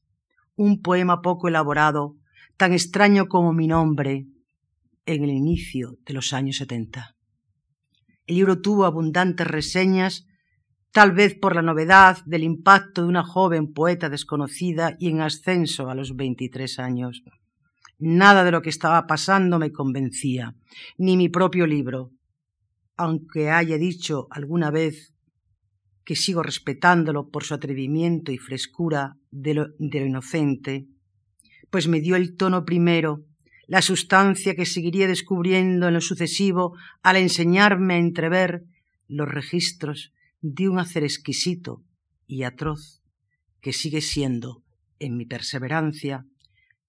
[0.60, 2.16] un poema poco elaborado,
[2.58, 4.26] tan extraño como mi nombre,
[5.06, 7.16] en el inicio de los años setenta.
[8.26, 10.26] El libro tuvo abundantes reseñas,
[10.92, 15.88] tal vez por la novedad del impacto de una joven poeta desconocida y en ascenso
[15.88, 17.22] a los veintitrés años.
[17.98, 20.54] Nada de lo que estaba pasando me convencía,
[20.98, 22.10] ni mi propio libro,
[22.98, 25.14] aunque haya dicho alguna vez
[26.10, 30.88] que sigo respetándolo por su atrevimiento y frescura de lo, inocente,
[31.70, 33.24] pues me dio el tono primero,
[33.68, 38.64] la sustancia que seguiría descubriendo en lo sucesivo al enseñarme a entrever
[39.06, 41.84] los registros de un hacer exquisito
[42.26, 43.00] y atroz
[43.60, 44.64] que sigue siendo,
[44.98, 46.26] en mi perseverancia,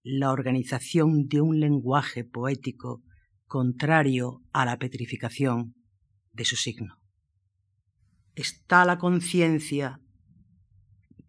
[0.02, 3.04] la organización de un lenguaje poético
[3.46, 5.76] contrario a la petrificación
[6.34, 7.01] de su signo.
[8.36, 10.00] Está la conciencia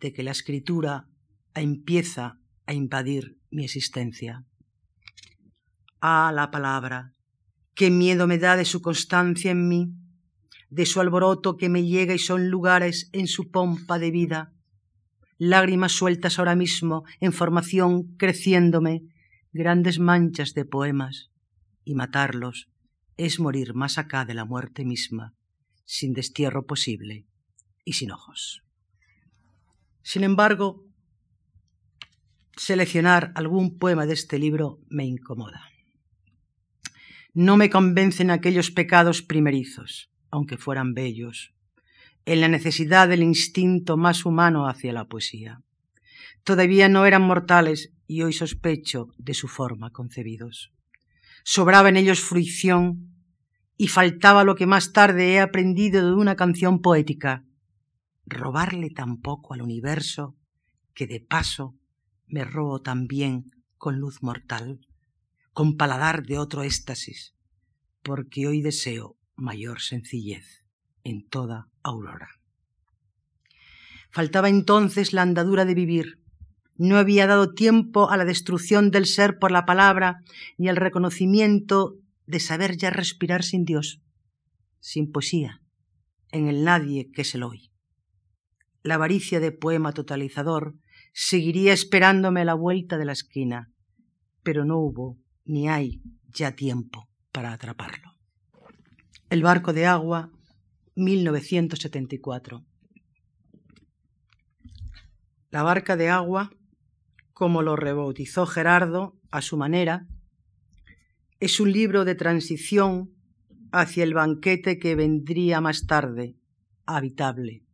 [0.01, 1.09] de que la escritura
[1.55, 4.45] empieza a invadir mi existencia.
[6.01, 7.13] Ah, la palabra,
[7.75, 9.93] qué miedo me da de su constancia en mí,
[10.71, 14.53] de su alboroto que me llega y son lugares en su pompa de vida,
[15.39, 19.03] lágrimas sueltas ahora mismo, en formación creciéndome,
[19.53, 21.31] grandes manchas de poemas,
[21.85, 22.69] y matarlos
[23.17, 25.35] es morir más acá de la muerte misma,
[25.85, 27.27] sin destierro posible
[27.85, 28.63] y sin ojos.
[30.03, 30.85] Sin embargo,
[32.57, 35.71] seleccionar algún poema de este libro me incomoda.
[37.35, 41.55] No me convencen aquellos pecados primerizos, aunque fueran bellos,
[42.27, 45.63] en la necesidad del instinto más humano hacia la poesía.
[46.45, 50.73] Todavía no eran mortales y hoy sospecho de su forma concebidos.
[51.45, 53.12] Sobraba en ellos fruición
[53.77, 57.45] y faltaba lo que más tarde he aprendido de una canción poética,
[58.27, 60.37] robarle tampoco al universo
[60.95, 61.75] que de paso
[62.27, 64.87] me robo también con luz mortal,
[65.53, 67.35] con paladar de otro éxtasis,
[68.03, 70.65] porque hoy deseo mayor sencillez
[71.05, 72.29] en toda aurora.
[74.11, 76.21] Faltaba entonces la andadura de vivir.
[76.77, 80.23] No había dado tiempo a la destrucción del ser por la palabra
[80.59, 81.97] ni al reconocimiento
[82.33, 84.03] de saber ya respirar sin Dios,
[84.81, 85.61] sin poesía,
[86.31, 87.71] en el nadie que es el hoy.
[88.83, 90.75] La avaricia de poema totalizador
[91.13, 93.71] seguiría esperándome a la vuelta de la esquina,
[94.43, 98.15] pero no hubo ni hay ya tiempo para atraparlo.
[99.29, 100.31] El barco de agua
[100.95, 102.65] 1974.
[105.51, 106.51] La barca de agua,
[107.35, 110.07] como lo rebautizó Gerardo a su manera,
[111.43, 113.17] es un libro de transición
[113.73, 116.37] hacia el banquete que vendría más tarde,
[116.87, 117.65] habitable,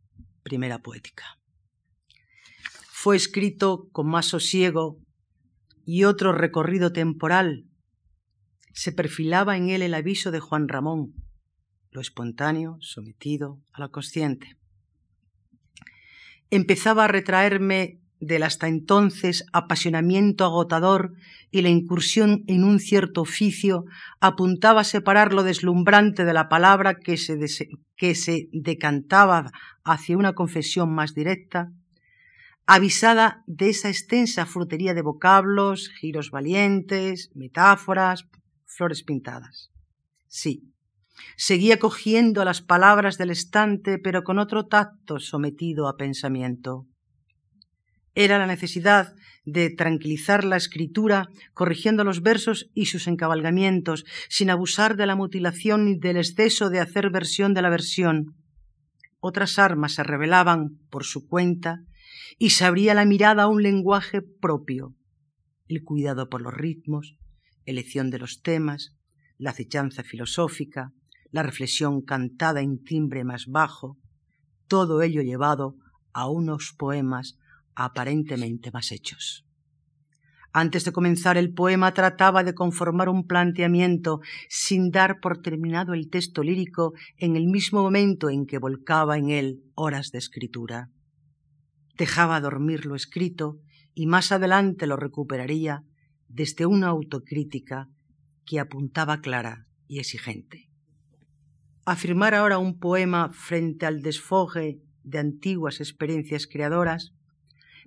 [0.41, 1.37] primera poética.
[2.89, 4.97] Fue escrito con más sosiego
[5.85, 7.67] y otro recorrido temporal.
[8.73, 11.13] Se perfilaba en él el aviso de Juan Ramón,
[11.91, 14.57] lo espontáneo sometido a lo consciente.
[16.49, 21.13] Empezaba a retraerme del hasta entonces apasionamiento agotador
[21.51, 23.85] y la incursión en un cierto oficio
[24.19, 27.37] apuntaba a separar lo deslumbrante de la palabra que se,
[27.95, 29.51] que se decantaba
[29.83, 31.71] hacia una confesión más directa,
[32.65, 38.25] avisada de esa extensa frutería de vocablos, giros valientes, metáforas,
[38.65, 39.71] flores pintadas.
[40.27, 40.69] Sí,
[41.35, 46.85] Seguía cogiendo las palabras del estante, pero con otro tacto sometido a pensamiento.
[48.15, 49.13] Era la necesidad
[49.45, 55.85] de tranquilizar la escritura, corrigiendo los versos y sus encabalgamientos, sin abusar de la mutilación
[55.85, 58.35] ni del exceso de hacer versión de la versión.
[59.19, 61.79] Otras armas se revelaban por su cuenta
[62.37, 64.95] y se abría la mirada a un lenguaje propio,
[65.67, 67.15] el cuidado por los ritmos,
[67.65, 68.95] elección de los temas,
[69.37, 70.91] la acechanza filosófica,
[71.31, 73.97] la reflexión cantada en timbre más bajo,
[74.67, 75.75] todo ello llevado
[76.13, 77.37] a unos poemas
[77.79, 79.45] aparentemente más hechos.
[80.51, 84.19] Antes de comenzar el poema trataba de conformar un planteamiento
[84.49, 89.29] sin dar por terminado el texto lírico en el mismo momento en que volcaba en
[89.29, 90.89] él horas de escritura.
[91.97, 93.59] Dejaba dormir lo escrito
[93.93, 95.83] y más adelante lo recuperaría
[96.27, 97.87] desde una autocrítica
[98.45, 100.69] que apuntaba clara y exigente.
[101.85, 107.13] Afirmar ahora un poema frente al desfogue de antiguas experiencias creadoras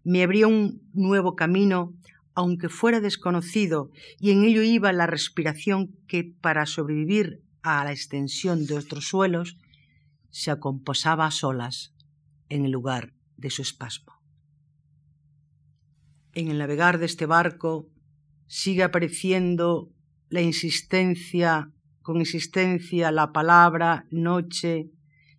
[0.05, 1.94] me abrió un nuevo camino
[2.34, 8.66] aunque fuera desconocido, y en ello iba la respiración que, para sobrevivir a la extensión
[8.66, 9.59] de otros suelos,
[10.30, 11.94] se acomposaba a solas
[12.48, 14.14] en el lugar de su espasmo.
[16.32, 17.88] En el navegar de este barco
[18.46, 19.90] sigue apareciendo
[20.30, 24.90] la insistencia, con insistencia, la palabra noche,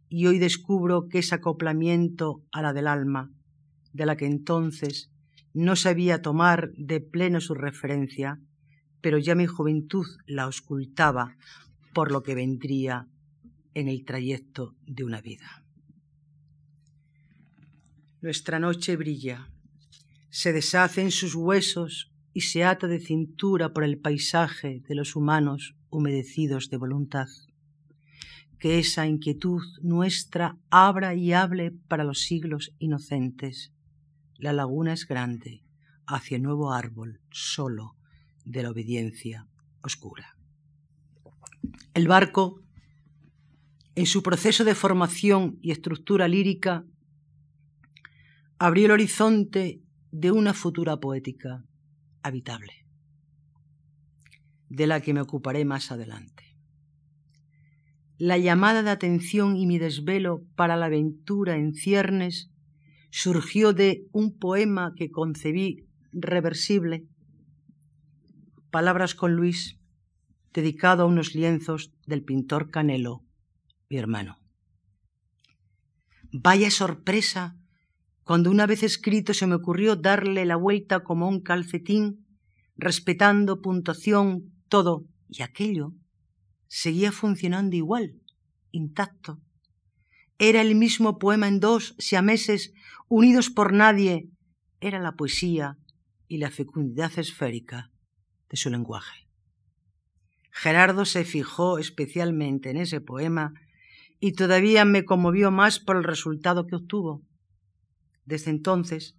[0.09, 3.31] y hoy descubro que es acoplamiento a la del alma,
[3.93, 5.11] de la que entonces
[5.53, 8.39] no sabía tomar de pleno su referencia,
[9.01, 11.37] pero ya mi juventud la ocultaba
[11.93, 13.07] por lo que vendría
[13.75, 15.63] en el trayecto de una vida.
[18.21, 19.49] Nuestra noche brilla,
[20.29, 25.15] se deshace en sus huesos y se ata de cintura por el paisaje de los
[25.15, 27.27] humanos humedecidos de voluntad.
[28.57, 33.72] Que esa inquietud nuestra abra y hable para los siglos inocentes
[34.43, 35.63] la laguna es grande,
[36.05, 37.95] hacia nuevo árbol, solo,
[38.43, 39.47] de la obediencia
[39.81, 40.35] oscura.
[41.93, 42.61] El barco,
[43.95, 46.85] en su proceso de formación y estructura lírica,
[48.59, 49.81] abrió el horizonte
[50.11, 51.63] de una futura poética
[52.21, 52.85] habitable,
[54.67, 56.57] de la que me ocuparé más adelante.
[58.17, 62.52] La llamada de atención y mi desvelo para la aventura en ciernes
[63.15, 67.05] surgió de un poema que concebí reversible,
[68.71, 69.77] Palabras con Luis,
[70.51, 73.23] dedicado a unos lienzos del pintor Canelo,
[73.87, 74.39] mi hermano.
[76.31, 77.55] Vaya sorpresa
[78.23, 82.25] cuando una vez escrito se me ocurrió darle la vuelta como un calcetín,
[82.77, 85.93] respetando puntuación, todo, y aquello
[86.67, 88.15] seguía funcionando igual,
[88.71, 89.39] intacto.
[90.45, 92.73] Era el mismo poema en dos siameses
[93.07, 94.27] unidos por nadie,
[94.81, 95.77] era la poesía
[96.27, 97.91] y la fecundidad esférica
[98.49, 99.29] de su lenguaje.
[100.51, 103.53] Gerardo se fijó especialmente en ese poema
[104.19, 107.23] y todavía me conmovió más por el resultado que obtuvo.
[108.25, 109.15] Desde entonces,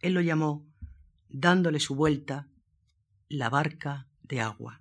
[0.00, 0.66] él lo llamó,
[1.28, 2.48] dándole su vuelta,
[3.28, 4.80] la barca de agua.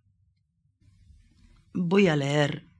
[1.73, 2.70] Voy a leer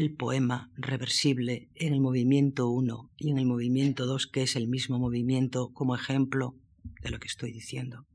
[0.00, 4.66] el poema reversible en el movimiento 1 y en el movimiento 2, que es el
[4.66, 6.54] mismo movimiento, como ejemplo
[7.02, 8.06] de lo que estoy diciendo.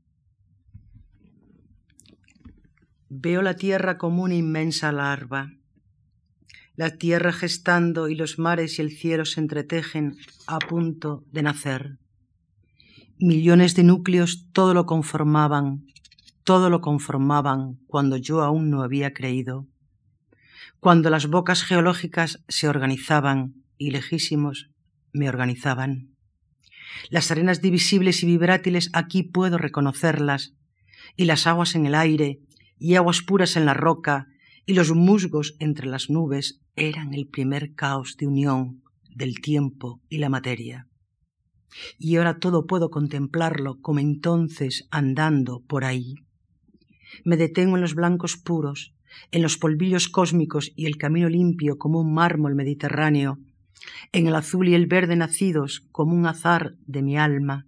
[3.08, 5.52] Veo la tierra como una inmensa larva,
[6.74, 10.16] la tierra gestando y los mares y el cielo se entretejen
[10.48, 11.98] a punto de nacer.
[13.18, 15.86] Millones de núcleos todo lo conformaban,
[16.42, 19.68] todo lo conformaban cuando yo aún no había creído
[20.80, 24.70] cuando las bocas geológicas se organizaban y lejísimos
[25.12, 26.14] me organizaban.
[27.10, 30.54] Las arenas divisibles y vibrátiles aquí puedo reconocerlas,
[31.16, 32.40] y las aguas en el aire,
[32.78, 34.26] y aguas puras en la roca,
[34.66, 38.82] y los musgos entre las nubes eran el primer caos de unión
[39.14, 40.88] del tiempo y la materia.
[41.98, 46.14] Y ahora todo puedo contemplarlo como entonces andando por ahí.
[47.24, 48.94] Me detengo en los blancos puros,
[49.30, 53.38] en los polvillos cósmicos y el camino limpio como un mármol mediterráneo,
[54.12, 57.66] en el azul y el verde nacidos como un azar de mi alma,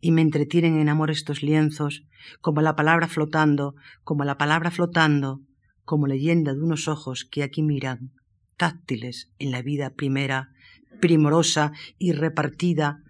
[0.00, 2.04] y me entretienen en amor estos lienzos,
[2.40, 5.40] como la palabra flotando, como la palabra flotando,
[5.84, 8.12] como leyenda de unos ojos que aquí miran,
[8.56, 10.50] táctiles en la vida primera,
[11.00, 13.02] primorosa y repartida,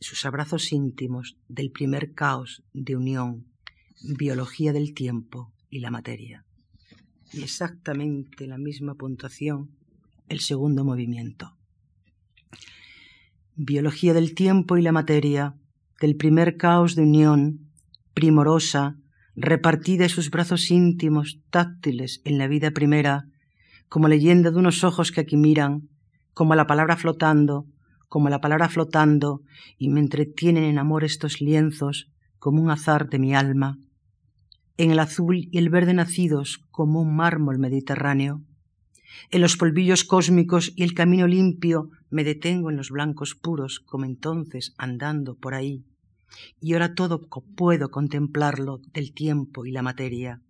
[0.00, 3.46] sus abrazos íntimos del primer caos de unión,
[4.00, 6.47] biología del tiempo y la materia
[7.32, 9.70] y exactamente la misma puntuación
[10.28, 11.56] el segundo movimiento.
[13.56, 15.54] Biología del tiempo y la materia,
[16.00, 17.70] del primer caos de unión,
[18.14, 18.96] primorosa,
[19.34, 23.24] repartida en sus brazos íntimos, táctiles en la vida primera,
[23.88, 25.88] como leyenda de unos ojos que aquí miran,
[26.34, 27.66] como la palabra flotando,
[28.08, 29.42] como la palabra flotando,
[29.76, 33.78] y me entretienen en amor estos lienzos, como un azar de mi alma,
[34.78, 38.42] en el azul y el verde nacidos como un mármol mediterráneo.
[39.30, 44.04] En los polvillos cósmicos y el camino limpio me detengo en los blancos puros como
[44.04, 45.84] entonces andando por ahí.
[46.60, 50.40] Y ahora todo puedo contemplarlo del tiempo y la materia.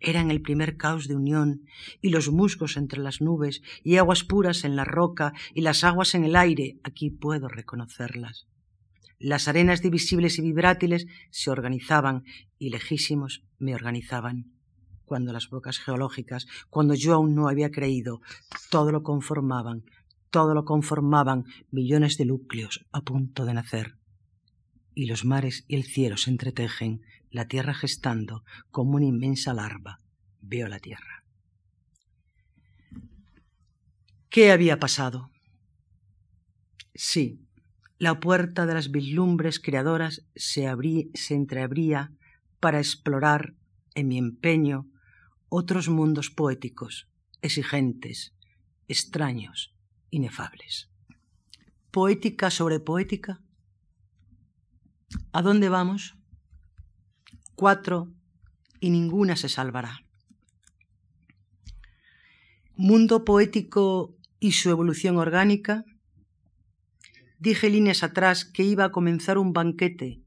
[0.00, 1.62] Eran el primer caos de unión,
[2.02, 6.14] y los musgos entre las nubes, y aguas puras en la roca, y las aguas
[6.14, 8.46] en el aire, aquí puedo reconocerlas.
[9.18, 12.24] Las arenas divisibles y vibrátiles se organizaban,
[12.58, 14.52] y lejísimos me organizaban.
[15.04, 18.20] Cuando las bocas geológicas, cuando yo aún no había creído,
[18.70, 19.84] todo lo conformaban,
[20.30, 23.96] todo lo conformaban millones de núcleos a punto de nacer.
[24.94, 30.00] Y los mares y el cielo se entretejen, la tierra gestando como una inmensa larva.
[30.40, 31.24] Veo la tierra.
[34.28, 35.30] ¿Qué había pasado?
[36.94, 37.45] Sí,
[37.98, 40.70] la puerta de las vislumbres creadoras se,
[41.14, 42.12] se entreabría
[42.60, 43.54] para explorar,
[43.94, 44.86] en mi empeño,
[45.48, 47.08] otros mundos poéticos,
[47.40, 48.34] exigentes,
[48.88, 49.74] extraños,
[50.10, 50.90] inefables.
[51.90, 53.40] Poética sobre poética.
[55.32, 56.16] ¿A dónde vamos?
[57.56, 58.12] cuatro
[58.80, 60.04] y ninguna se salvará.
[62.76, 65.84] Mundo poético y su evolución orgánica.
[67.38, 70.20] Dije líneas atrás que iba a comenzar un banquete,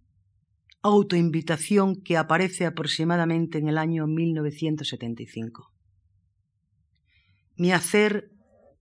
[0.82, 5.74] autoinvitación que aparece aproximadamente en el año 1975.
[7.55, 8.32] Mi hacer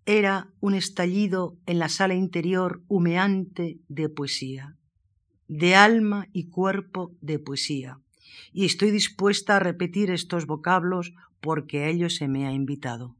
[0.07, 4.77] era un estallido en la sala interior humeante de poesía,
[5.49, 8.01] de alma y cuerpo de poesía
[8.53, 13.17] y estoy dispuesta a repetir estos vocablos porque a ellos se me ha invitado.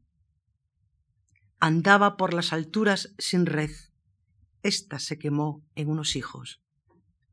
[1.59, 3.71] Andaba por las alturas sin red.
[4.61, 6.61] Esta se quemó en unos hijos.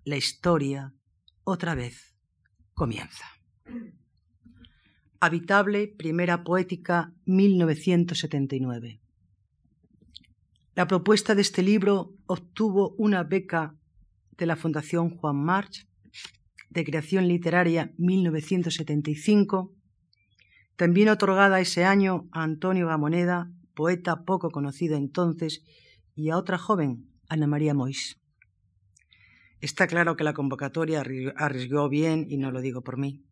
[0.05, 0.95] La historia,
[1.43, 2.15] otra vez,
[2.73, 3.25] comienza.
[5.19, 9.01] Habitable, Primera Poética, 1979.
[10.77, 13.75] La propuesta de este libro obtuvo una beca
[14.37, 15.89] de la Fundación Juan March
[16.71, 19.75] de Creación Literaria 1975,
[20.77, 25.65] también otorgada ese año a Antonio Gamoneda, poeta poco conocido entonces,
[26.15, 28.19] y a otra joven, Ana María Mois.
[29.61, 31.03] Está claro que la convocatoria
[31.37, 33.25] arriesgó bien y no lo digo por mí.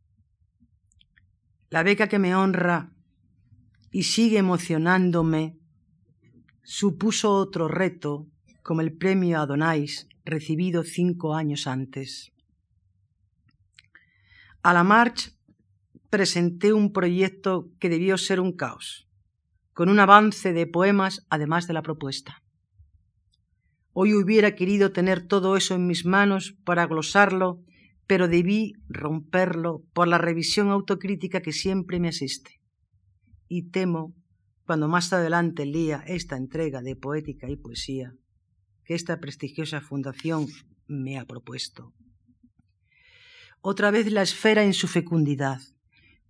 [1.70, 2.92] La beca que me honra
[3.90, 5.58] y sigue emocionándome
[6.62, 8.26] supuso otro reto
[8.62, 12.32] como el premio Adonais recibido cinco años antes.
[14.62, 15.36] A la March
[16.08, 19.06] presenté un proyecto que debió ser un caos,
[19.74, 22.43] con un avance de poemas además de la propuesta.
[23.94, 27.62] Hoy hubiera querido tener todo eso en mis manos para glosarlo,
[28.06, 32.60] pero debí romperlo por la revisión autocrítica que siempre me asiste.
[33.48, 34.14] Y temo,
[34.66, 38.12] cuando más adelante lea esta entrega de poética y poesía,
[38.84, 40.48] que esta prestigiosa fundación
[40.86, 41.94] me ha propuesto
[43.66, 45.58] otra vez la esfera en su fecundidad.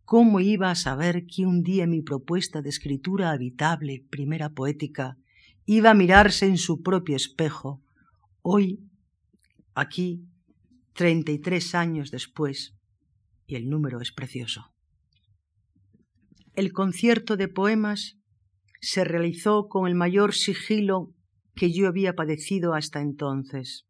[0.05, 5.19] ¿Cómo iba a saber que un día mi propuesta de escritura habitable, primera poética,
[5.67, 7.83] iba a mirarse en su propio espejo?
[8.43, 8.81] Hoy,
[9.75, 10.23] aquí,
[10.93, 12.75] treinta y tres años después,
[13.47, 14.73] y el número es precioso.
[16.55, 18.17] El concierto de poemas
[18.81, 21.12] se realizó con el mayor sigilo
[21.55, 23.87] que yo había padecido hasta entonces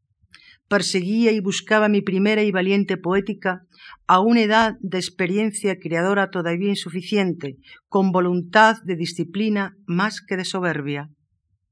[0.69, 3.63] perseguía y buscaba mi primera y valiente poética
[4.07, 7.57] a una edad de experiencia creadora todavía insuficiente,
[7.89, 11.11] con voluntad de disciplina más que de soberbia,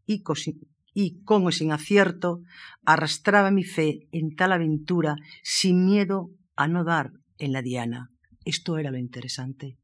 [0.07, 0.23] y,
[0.95, 2.41] y con o sin acierto
[2.85, 8.11] arrastraba mi fe en tal aventura sin miedo a no dar en la diana.
[8.45, 9.77] Esto era lo interesante.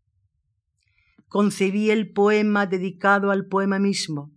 [1.28, 4.30] Concebí el poema dedicado al poema mismo.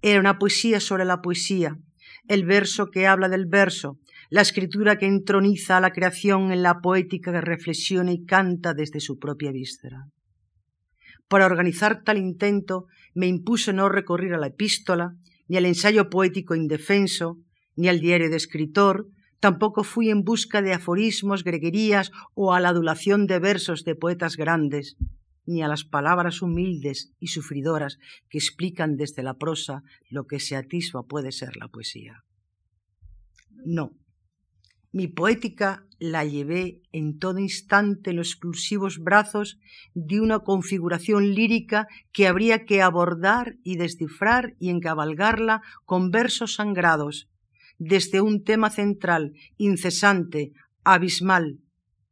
[0.00, 1.76] Era una poesía sobre la poesía,
[2.28, 3.98] el verso que habla del verso,
[4.30, 9.00] la escritura que entroniza a la creación en la poética que reflexiona y canta desde
[9.00, 10.06] su propia víscera.
[11.32, 15.16] Para organizar tal intento me impuse no recurrir a la epístola,
[15.48, 17.38] ni al ensayo poético indefenso,
[17.74, 19.08] ni al diario de escritor,
[19.40, 24.36] tampoco fui en busca de aforismos, greguerías o a la adulación de versos de poetas
[24.36, 24.98] grandes,
[25.46, 27.96] ni a las palabras humildes y sufridoras
[28.28, 32.24] que explican desde la prosa lo que se atisba puede ser la poesía.
[33.64, 34.01] No.
[34.92, 39.58] Mi poética la llevé en todo instante en los exclusivos brazos
[39.94, 47.30] de una configuración lírica que habría que abordar y descifrar y encabalgarla con versos sangrados,
[47.78, 50.52] desde un tema central, incesante,
[50.84, 51.60] abismal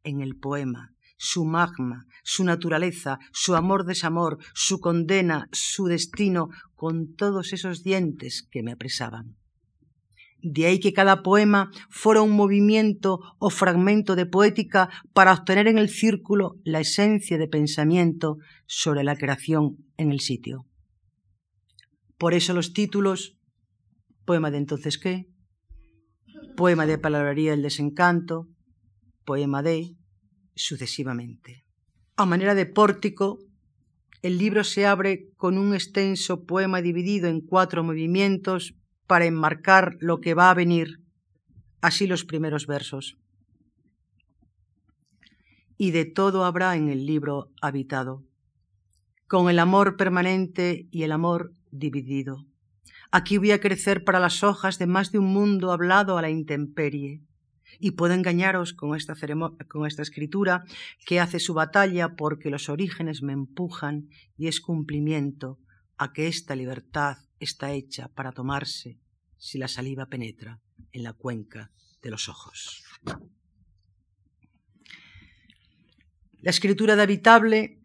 [0.03, 7.53] en el poema, su magma, su naturaleza, su amor-desamor, su condena, su destino, con todos
[7.53, 9.40] esos dientes que me apresaban.
[10.43, 15.77] De ahí que cada poema fuera un movimiento o fragmento de poética para obtener en
[15.77, 20.65] el círculo la esencia de pensamiento sobre la creación en el sitio.
[22.17, 23.37] Por eso los títulos,
[24.25, 25.27] poema de entonces qué,
[26.55, 28.47] poema de palabrería el desencanto,
[29.25, 29.95] poema de,
[30.55, 31.65] sucesivamente.
[32.15, 33.39] A manera de pórtico,
[34.21, 38.75] el libro se abre con un extenso poema dividido en cuatro movimientos
[39.11, 41.01] para enmarcar lo que va a venir,
[41.81, 43.17] así los primeros versos.
[45.75, 48.23] Y de todo habrá en el libro habitado,
[49.27, 52.45] con el amor permanente y el amor dividido.
[53.11, 56.29] Aquí voy a crecer para las hojas de más de un mundo hablado a la
[56.29, 57.21] intemperie.
[57.79, 59.11] Y puedo engañaros con esta,
[60.03, 60.63] escritura
[61.05, 64.07] que hace su batalla porque los orígenes me empujan
[64.37, 65.59] y es cumplimiento
[65.97, 69.00] a que esta libertad está hecha para tomarse
[69.41, 70.61] si la saliva penetra
[70.91, 71.71] en la cuenca
[72.03, 72.83] de los ojos.
[76.41, 77.79] La escritura de Habitable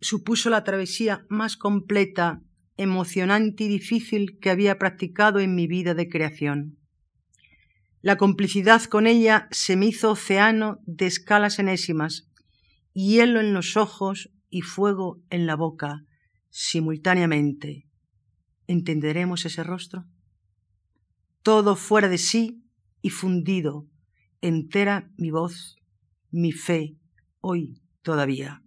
[0.00, 2.42] supuso la travesía más completa,
[2.76, 6.78] emocionante y difícil que había practicado en mi vida de creación.
[8.00, 12.28] La complicidad con ella se me hizo océano de escalas enésimas,
[12.92, 16.04] hielo en los ojos y fuego en la boca,
[16.50, 17.88] simultáneamente.
[18.68, 20.06] ¿Entenderemos ese rostro?
[21.48, 22.62] Todo fuera de sí
[23.00, 23.86] y fundido,
[24.42, 25.78] entera mi voz,
[26.30, 26.98] mi fe,
[27.40, 28.62] hoy todavía.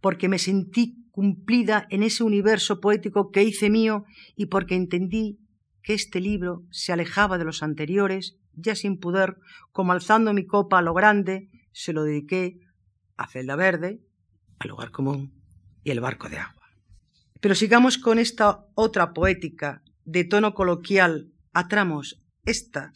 [0.00, 4.04] Porque me sentí cumplida en ese universo poético que hice mío
[4.36, 5.40] y porque entendí
[5.82, 9.40] que este libro se alejaba de los anteriores, ya sin pudor,
[9.72, 12.60] como alzando mi copa a lo grande, se lo dediqué
[13.16, 14.00] a Celda Verde,
[14.60, 15.32] al hogar común
[15.82, 16.68] y el barco de agua.
[17.40, 22.92] Pero sigamos con esta otra poética de tono coloquial a tramos, esta,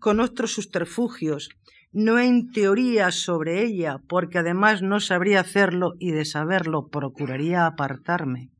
[0.00, 1.48] con otros subterfugios,
[1.92, 8.50] no en teoría sobre ella, porque además no sabría hacerlo y de saberlo procuraría apartarme.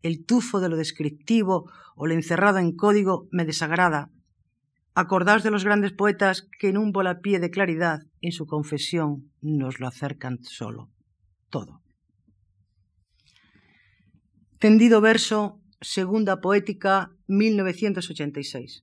[0.00, 4.10] El tufo de lo descriptivo o lo encerrado en código me desagrada.
[4.94, 9.80] Acordaos de los grandes poetas que en un volapié de claridad en su confesión nos
[9.80, 10.88] lo acercan solo,
[11.50, 11.82] todo.
[14.60, 18.82] Tendido verso, segunda poética, 1986.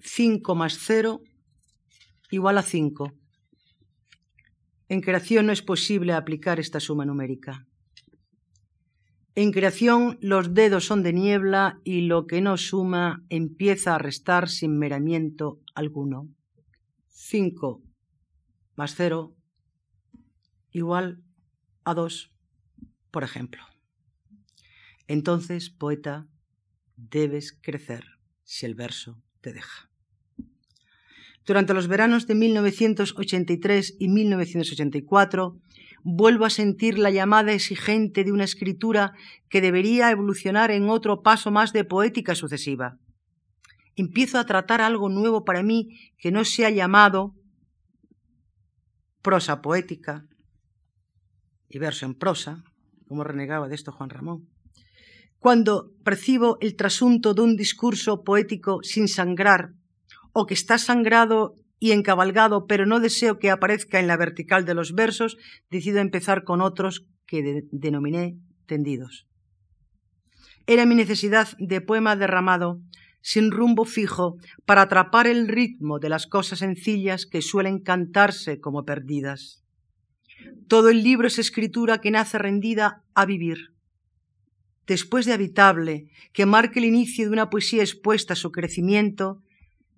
[0.00, 1.22] 5 más 0
[2.30, 3.12] igual a 5.
[4.88, 7.66] En creación no es posible aplicar esta suma numérica.
[9.34, 14.48] En creación los dedos son de niebla y lo que no suma empieza a restar
[14.48, 16.28] sin meramiento alguno.
[17.08, 17.82] 5
[18.76, 19.34] más 0
[20.70, 21.22] igual
[21.84, 22.32] a 2,
[23.10, 23.73] por ejemplo.
[25.06, 26.26] Entonces, poeta,
[26.96, 28.04] debes crecer
[28.44, 29.90] si el verso te deja.
[31.46, 35.60] Durante los veranos de 1983 y 1984,
[36.02, 39.12] vuelvo a sentir la llamada exigente de una escritura
[39.50, 42.98] que debería evolucionar en otro paso más de poética sucesiva.
[43.96, 47.34] Empiezo a tratar algo nuevo para mí que no se ha llamado
[49.20, 50.26] prosa poética
[51.68, 52.64] y verso en prosa,
[53.06, 54.53] como renegaba de esto Juan Ramón.
[55.44, 59.74] Cuando percibo el trasunto de un discurso poético sin sangrar
[60.32, 64.72] o que está sangrado y encabalgado, pero no deseo que aparezca en la vertical de
[64.72, 65.36] los versos,
[65.70, 69.26] decido empezar con otros que denominé tendidos.
[70.66, 72.80] Era mi necesidad de poema derramado,
[73.20, 78.86] sin rumbo fijo, para atrapar el ritmo de las cosas sencillas que suelen cantarse como
[78.86, 79.62] perdidas.
[80.68, 83.73] Todo el libro es escritura que nace rendida a vivir.
[84.86, 89.42] Después de habitable, que marque el inicio de una poesía expuesta a su crecimiento,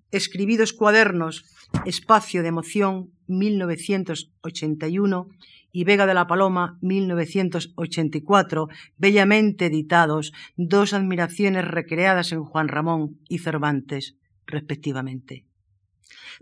[0.09, 1.43] Escribidos cuadernos,
[1.85, 5.27] Espacio de Emoción, 1981,
[5.73, 13.39] y Vega de la Paloma, 1984, bellamente editados, dos admiraciones recreadas en Juan Ramón y
[13.39, 14.15] Cervantes,
[14.45, 15.45] respectivamente.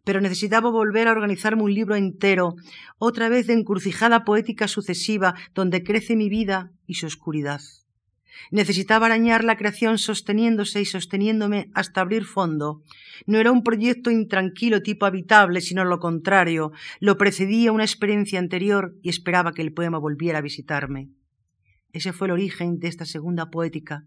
[0.03, 2.53] Pero necesitaba volver a organizarme un libro entero,
[2.97, 7.61] otra vez de encrucijada poética sucesiva, donde crece mi vida y su oscuridad.
[8.51, 12.81] Necesitaba arañar la creación sosteniéndose y sosteniéndome hasta abrir fondo.
[13.25, 16.71] No era un proyecto intranquilo tipo habitable, sino lo contrario.
[16.99, 21.09] Lo precedía una experiencia anterior y esperaba que el poema volviera a visitarme.
[21.91, 24.05] Ese fue el origen de esta segunda poética,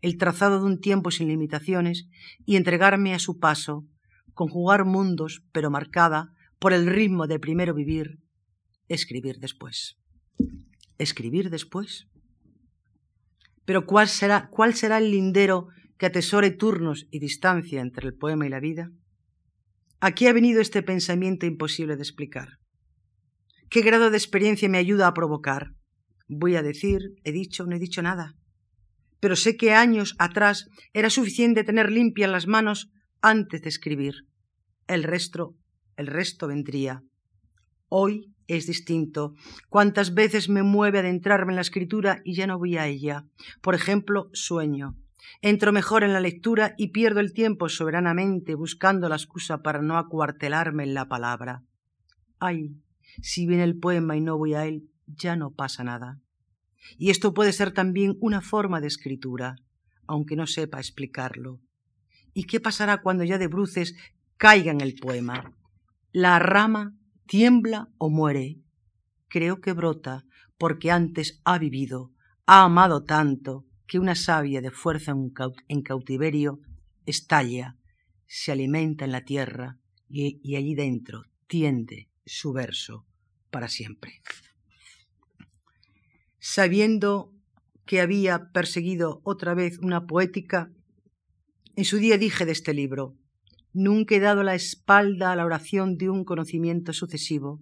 [0.00, 2.08] el trazado de un tiempo sin limitaciones
[2.46, 3.84] y entregarme a su paso,
[4.34, 8.22] conjugar mundos, pero marcada por el ritmo de primero vivir
[8.94, 9.96] escribir después.
[10.98, 12.06] ¿Escribir después?
[13.64, 18.46] Pero ¿cuál será, cuál será el lindero que atesore turnos y distancia entre el poema
[18.46, 18.90] y la vida?
[20.00, 22.58] ¿A qué ha venido este pensamiento imposible de explicar?
[23.70, 25.74] ¿Qué grado de experiencia me ayuda a provocar?
[26.28, 28.34] Voy a decir, he dicho, no he dicho nada.
[29.20, 32.90] Pero sé que años atrás era suficiente tener limpias las manos
[33.20, 34.26] antes de escribir.
[34.88, 35.54] El resto,
[35.96, 37.02] el resto vendría.
[37.94, 39.34] Hoy es distinto.
[39.68, 43.26] Cuántas veces me mueve adentrarme en la escritura y ya no voy a ella.
[43.60, 44.96] Por ejemplo, sueño.
[45.42, 49.98] Entro mejor en la lectura y pierdo el tiempo soberanamente buscando la excusa para no
[49.98, 51.64] acuartelarme en la palabra.
[52.38, 52.70] Ay,
[53.20, 56.18] si viene el poema y no voy a él, ya no pasa nada.
[56.96, 59.56] Y esto puede ser también una forma de escritura,
[60.06, 61.60] aunque no sepa explicarlo.
[62.32, 63.94] ¿Y qué pasará cuando ya de bruces
[64.38, 65.52] caiga en el poema?
[66.10, 66.94] La rama
[67.26, 68.58] tiembla o muere.
[69.28, 70.24] Creo que brota
[70.58, 72.12] porque antes ha vivido,
[72.46, 75.12] ha amado tanto, que una savia de fuerza
[75.68, 76.60] en cautiverio
[77.04, 77.76] estalla,
[78.26, 83.06] se alimenta en la tierra y, y allí dentro tiende su verso
[83.50, 84.22] para siempre.
[86.38, 87.34] Sabiendo
[87.84, 90.70] que había perseguido otra vez una poética,
[91.76, 93.16] en su día dije de este libro,
[93.72, 97.60] nunca he dado la espalda a la oración de un conocimiento sucesivo,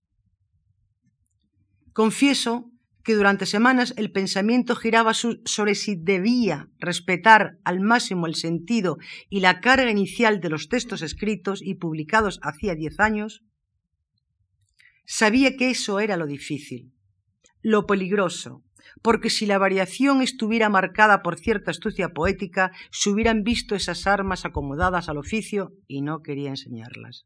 [1.95, 2.69] Confieso
[3.05, 8.97] que durante semanas el pensamiento giraba sobre si debía respetar al máximo el sentido
[9.29, 13.45] y la carga inicial de los textos escritos y publicados hacía diez años,
[15.05, 16.91] sabía que eso era lo difícil,
[17.61, 18.61] lo peligroso,
[19.01, 24.43] porque si la variación estuviera marcada por cierta astucia poética, se hubieran visto esas armas
[24.43, 27.25] acomodadas al oficio y no quería enseñarlas.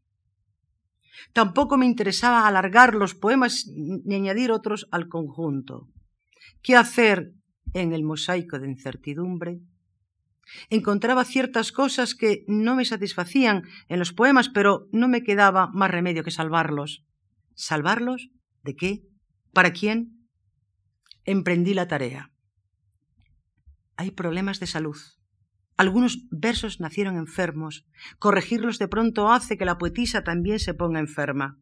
[1.33, 5.87] Tampoco me interesaba alargar los poemas ni añadir otros al conjunto.
[6.61, 7.33] ¿Qué hacer
[7.73, 9.59] en el mosaico de incertidumbre?
[10.69, 15.91] Encontraba ciertas cosas que no me satisfacían en los poemas, pero no me quedaba más
[15.91, 17.05] remedio que salvarlos.
[17.53, 18.29] ¿Salvarlos?
[18.63, 19.03] ¿De qué?
[19.53, 20.27] ¿Para quién?
[21.23, 22.31] Emprendí la tarea.
[23.95, 24.97] Hay problemas de salud.
[25.79, 27.85] Algunos versos nacieron enfermos.
[28.17, 31.57] Corregirlos de pronto hace que la poetisa también se ponga enferma.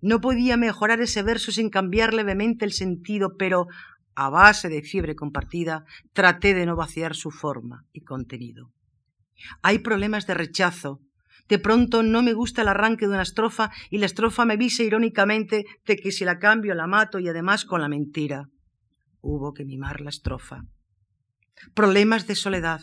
[0.00, 3.66] No podía mejorar ese verso sin cambiar levemente el sentido, pero
[4.14, 8.70] a base de fiebre compartida traté de no vaciar su forma y contenido.
[9.60, 11.00] Hay problemas de rechazo.
[11.48, 14.84] De pronto no me gusta el arranque de una estrofa y la estrofa me visa
[14.84, 18.50] irónicamente de que si la cambio la mato y además con la mentira.
[19.20, 20.62] Hubo que mimar la estrofa.
[21.74, 22.82] Problemas de soledad.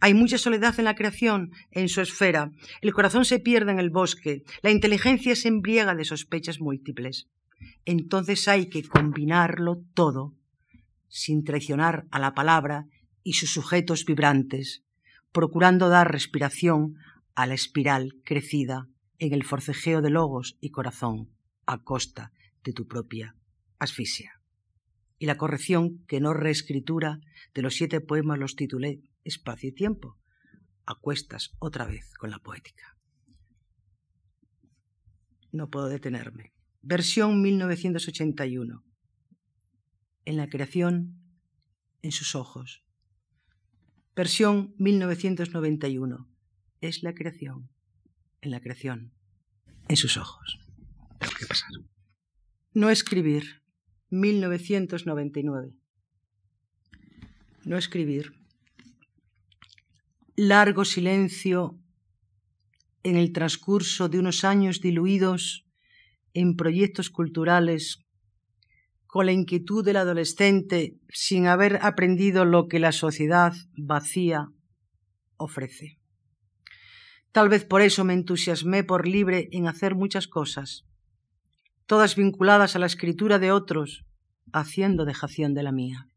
[0.00, 2.50] Hay mucha soledad en la creación, en su esfera.
[2.80, 4.42] El corazón se pierde en el bosque.
[4.62, 7.28] La inteligencia se embriaga de sospechas múltiples.
[7.84, 10.34] Entonces hay que combinarlo todo,
[11.08, 12.86] sin traicionar a la palabra
[13.22, 14.82] y sus sujetos vibrantes,
[15.32, 16.96] procurando dar respiración
[17.34, 18.88] a la espiral crecida
[19.18, 21.30] en el forcejeo de logos y corazón
[21.66, 22.32] a costa
[22.62, 23.36] de tu propia
[23.78, 24.40] asfixia.
[25.18, 27.20] Y la corrección, que no reescritura,
[27.54, 30.18] de los siete poemas los titulé espacio y tiempo.
[30.86, 32.96] Acuestas otra vez con la poética.
[35.52, 36.52] No puedo detenerme.
[36.82, 38.84] Versión 1981.
[40.26, 41.20] En la creación,
[42.02, 42.84] en sus ojos.
[44.14, 46.28] versión 1991.
[46.80, 47.70] Es la creación,
[48.42, 49.12] en la creación,
[49.88, 50.58] en sus ojos.
[51.18, 51.70] Tengo que pasar.
[52.74, 53.62] No escribir,
[54.10, 55.72] 1999.
[57.64, 58.43] No escribir.
[60.36, 61.78] Largo silencio
[63.04, 65.64] en el transcurso de unos años diluidos
[66.32, 68.00] en proyectos culturales
[69.06, 74.48] con la inquietud del adolescente sin haber aprendido lo que la sociedad vacía
[75.36, 76.00] ofrece.
[77.30, 80.84] Tal vez por eso me entusiasmé por libre en hacer muchas cosas,
[81.86, 84.04] todas vinculadas a la escritura de otros,
[84.52, 86.08] haciendo dejación de la mía.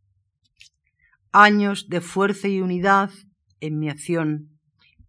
[1.32, 3.12] Años de fuerza y unidad
[3.62, 4.58] en mi acción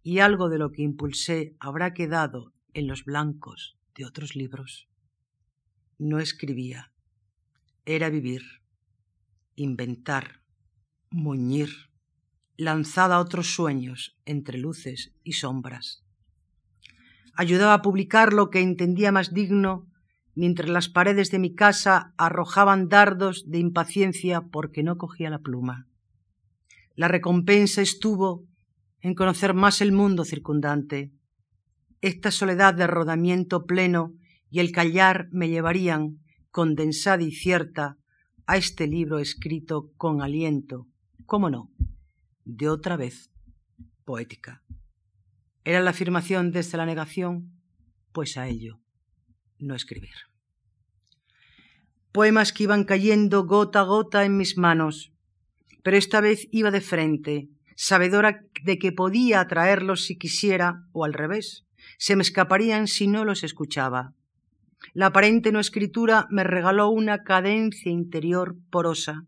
[0.03, 4.87] y algo de lo que impulsé habrá quedado en los blancos de otros libros.
[5.97, 6.91] No escribía,
[7.85, 8.43] era vivir,
[9.55, 10.41] inventar,
[11.09, 11.69] muñir,
[12.55, 16.03] lanzada a otros sueños entre luces y sombras.
[17.33, 19.87] Ayudaba a publicar lo que entendía más digno
[20.35, 25.88] mientras las paredes de mi casa arrojaban dardos de impaciencia porque no cogía la pluma.
[26.95, 28.45] La recompensa estuvo
[29.01, 31.11] en conocer más el mundo circundante.
[32.01, 34.13] Esta soledad de rodamiento pleno
[34.49, 36.19] y el callar me llevarían
[36.51, 37.97] condensada y cierta,
[38.45, 40.87] a este libro escrito con aliento,
[41.27, 41.69] cómo no,
[42.45, 43.29] de otra vez,
[44.05, 44.63] poética.
[45.63, 47.61] Era la afirmación desde la negación,
[48.11, 48.79] pues a ello
[49.59, 50.15] no escribir.
[52.11, 55.13] Poemas que iban cayendo gota a gota en mis manos,
[55.83, 61.13] pero esta vez iba de frente, sabedora de que podía atraerlos si quisiera, o al
[61.13, 61.65] revés,
[61.97, 64.13] se me escaparían si no los escuchaba.
[64.93, 69.23] La aparente no escritura me regaló una cadencia interior porosa,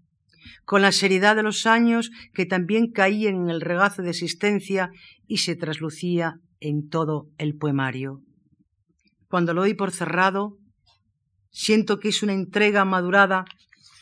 [0.66, 4.92] con la seriedad de los años que también caían en el regazo de existencia
[5.28, 8.22] y se traslucía en todo el poemario.
[9.28, 10.58] Cuando lo doy por cerrado,
[11.52, 13.46] siento que es una entrega madurada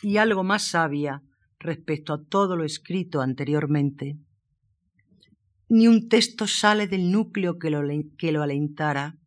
[0.01, 1.21] y algo más sabia
[1.59, 4.17] respecto a todo lo escrito anteriormente.
[5.67, 9.17] Ni un texto sale del núcleo que lo, alentara,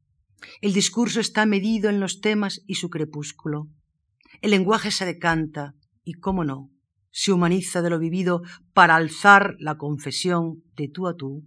[0.61, 3.69] el discurso está medido en los temas y su crepúsculo.
[4.41, 6.71] El lenguaje se decanta y, cómo no,
[7.13, 11.45] se humaniza de lo vivido para alzar la confesión de tú a tú,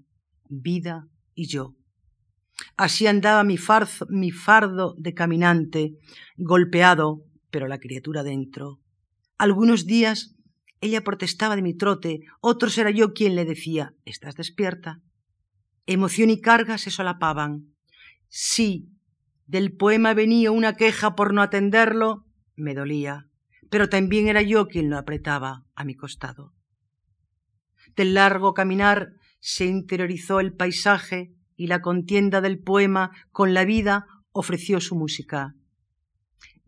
[0.47, 1.75] vida y yo.
[2.77, 3.57] Así andaba mi,
[4.07, 5.97] mi fardo de caminante,
[6.37, 8.79] golpeado, pero la criatura dentro.
[9.37, 10.34] Algunos días
[10.85, 15.01] ella protestaba de mi trote, otros era yo quien le decía ¿Estás despierta?
[15.85, 17.75] Emoción y carga se solapaban.
[18.27, 18.89] Si
[19.45, 22.25] del poema venía una queja por no atenderlo,
[22.55, 23.27] me dolía,
[23.69, 26.53] pero también era yo quien lo apretaba a mi costado.
[27.95, 29.09] Del largo caminar
[29.39, 35.53] se interiorizó el paisaje y la contienda del poema con la vida ofreció su música.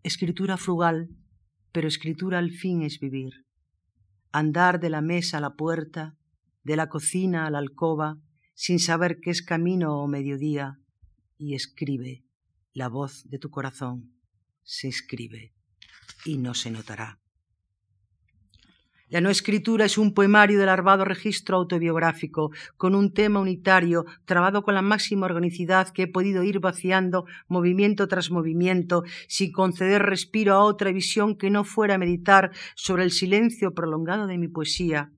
[0.04, 1.10] Escritura frugal,
[1.72, 3.47] pero escritura al fin es vivir.
[4.38, 6.16] Andar de la mesa a la puerta,
[6.64, 8.20] de la cocina a la alcoba,
[8.54, 10.80] sin saber qué es camino o mediodía,
[11.40, 12.24] y escribe.
[12.72, 14.14] La voz de tu corazón
[14.62, 15.56] se escribe
[16.24, 17.20] y no se notará.
[19.10, 24.64] La no escritura es un poemario del armado registro autobiográfico, con un tema unitario, trabado
[24.64, 30.56] con la máxima organicidad que he podido ir vaciando movimiento tras movimiento, sin conceder respiro
[30.56, 35.14] a otra visión que no fuera meditar sobre el silencio prolongado de mi poesía,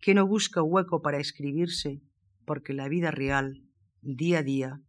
[0.00, 2.00] que no busca hueco para escribirse,
[2.44, 3.64] porque la vida real,
[4.00, 4.80] día a día,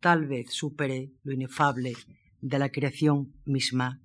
[0.00, 1.92] tal vez supere lo inefable
[2.40, 4.00] de la creación misma.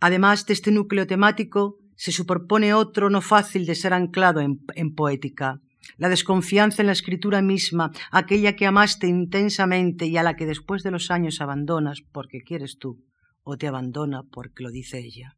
[0.00, 4.94] Además de este núcleo temático, se superpone otro no fácil de ser anclado en, en,
[4.94, 5.60] poética,
[5.98, 10.82] la desconfianza en la escritura misma, aquella que amaste intensamente y a la que después
[10.82, 13.04] de los años abandonas porque quieres tú,
[13.42, 15.36] o te abandona porque lo dice ella.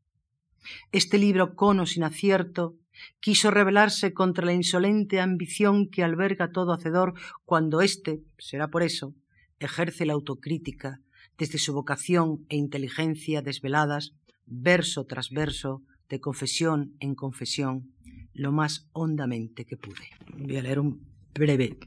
[0.93, 2.77] Este libro cono sin acierto
[3.19, 9.17] quiso rebelarse contra la insolente ambición que alberga todo hacedor cuando éste, será por eso,
[9.59, 11.01] ejerce la autocrítica
[11.37, 14.13] desde su vocación e inteligencia desveladas,
[14.47, 15.83] verso tras verso,
[16.13, 17.93] de confesión en confesión,
[18.33, 20.11] lo más hondamente que pude.
[20.37, 21.05] Voy a leer un
[21.35, 21.79] breve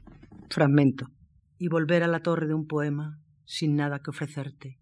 [0.50, 1.10] fragmento.
[1.58, 4.78] Y volver a la torre de un poema sin nada que ofrecerte.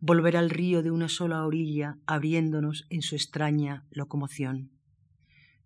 [0.00, 4.70] Volver al río de una sola orilla abriéndonos en su extraña locomoción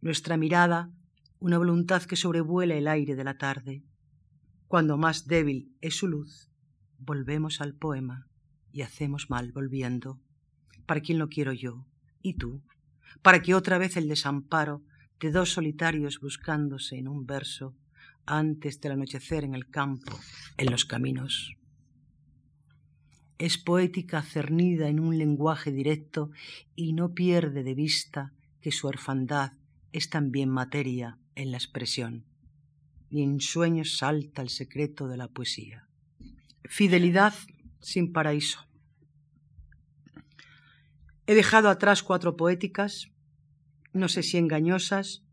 [0.07, 0.92] nuestra mirada
[1.38, 3.82] una voluntad que sobrevuela el aire de la tarde.
[4.68, 6.51] Cuando más débil es su luz,
[6.99, 8.28] volvemos al poema
[8.72, 10.20] y hacemos mal volviendo.
[10.86, 11.86] ¿Para quién lo quiero yo?
[12.22, 12.62] ¿Y tú?
[13.22, 14.82] Para que otra vez el desamparo
[15.20, 17.74] de dos solitarios buscándose en un verso
[18.26, 20.18] antes del anochecer en el campo,
[20.56, 21.56] en los caminos.
[23.38, 26.30] Es poética cernida en un lenguaje directo
[26.74, 29.52] y no pierde de vista que su orfandad
[29.92, 32.24] es también materia en la expresión,
[33.10, 35.86] y en sueños salta el secreto de la poesía.
[36.64, 37.34] Fidelidad
[37.80, 38.66] sin paraíso.
[41.26, 43.10] He dejado atrás cuatro poéticas,
[43.92, 45.24] no sé si engañosas,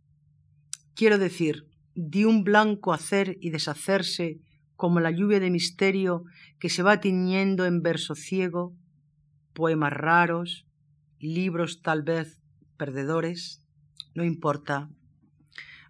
[0.95, 4.41] quiero decir, de un blanco hacer y deshacerse
[4.75, 6.23] como la lluvia de misterio
[6.59, 8.75] que se va tiñendo en verso ciego,
[9.53, 10.65] poemas raros,
[11.19, 12.41] libros tal vez
[12.77, 13.63] perdedores,
[14.15, 14.89] no importa.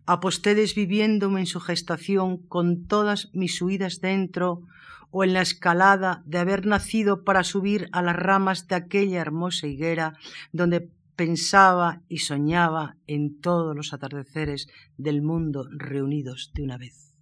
[0.05, 4.63] Aposté desviviéndome en su gestación con todas mis huidas dentro
[5.11, 9.67] o en la escalada de haber nacido para subir a las ramas de aquella hermosa
[9.67, 10.17] higuera
[10.51, 17.13] donde pensaba y soñaba en todos los atardeceres del mundo reunidos de una vez.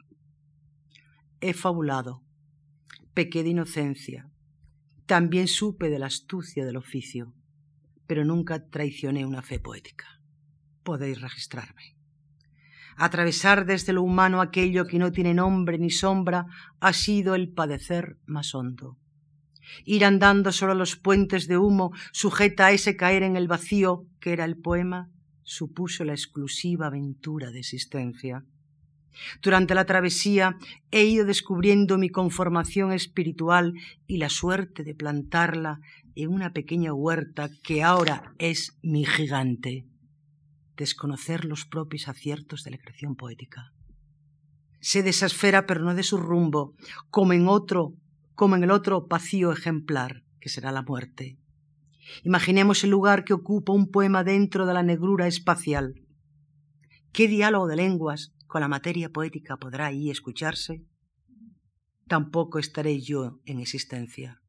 [1.42, 2.24] He fabulado,
[3.14, 4.30] pequé de inocencia,
[5.06, 7.34] también supe de la astucia del oficio,
[8.08, 10.22] pero nunca traicioné una fe poética.
[10.84, 12.01] Podéis registrarme.
[13.02, 16.46] Atravesar desde lo humano aquello que no tiene nombre ni sombra
[16.80, 19.00] ha sido el padecer más hondo.
[19.86, 24.34] Ir andando sobre los puentes de humo, sujeta a ese caer en el vacío que
[24.34, 25.10] era el poema,
[25.42, 28.46] supuso la exclusiva aventura de existencia.
[29.42, 30.56] Durante la travesía
[30.92, 33.74] he ido descubriendo mi conformación espiritual
[34.06, 35.80] y la suerte de plantarla
[36.14, 39.88] en una pequeña huerta que ahora es mi gigante
[40.82, 43.72] desconocer los propios aciertos de la creación poética.
[44.80, 46.74] Sé de esa esfera, pero no de su rumbo,
[47.12, 47.94] como en otro,
[48.34, 51.38] como en el otro vacío ejemplar, que será la muerte.
[52.24, 56.02] Imaginemos el lugar que ocupa un poema dentro de la negrura espacial.
[57.14, 60.84] ¿Qué diálogo de lenguas con la materia poética podrá ahí escucharse?
[62.08, 64.42] Tampoco estaré yo en existencia.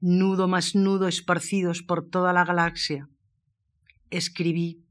[0.00, 3.08] Nudo más nudo esparcidos por toda la galaxia.
[4.10, 4.87] Escribí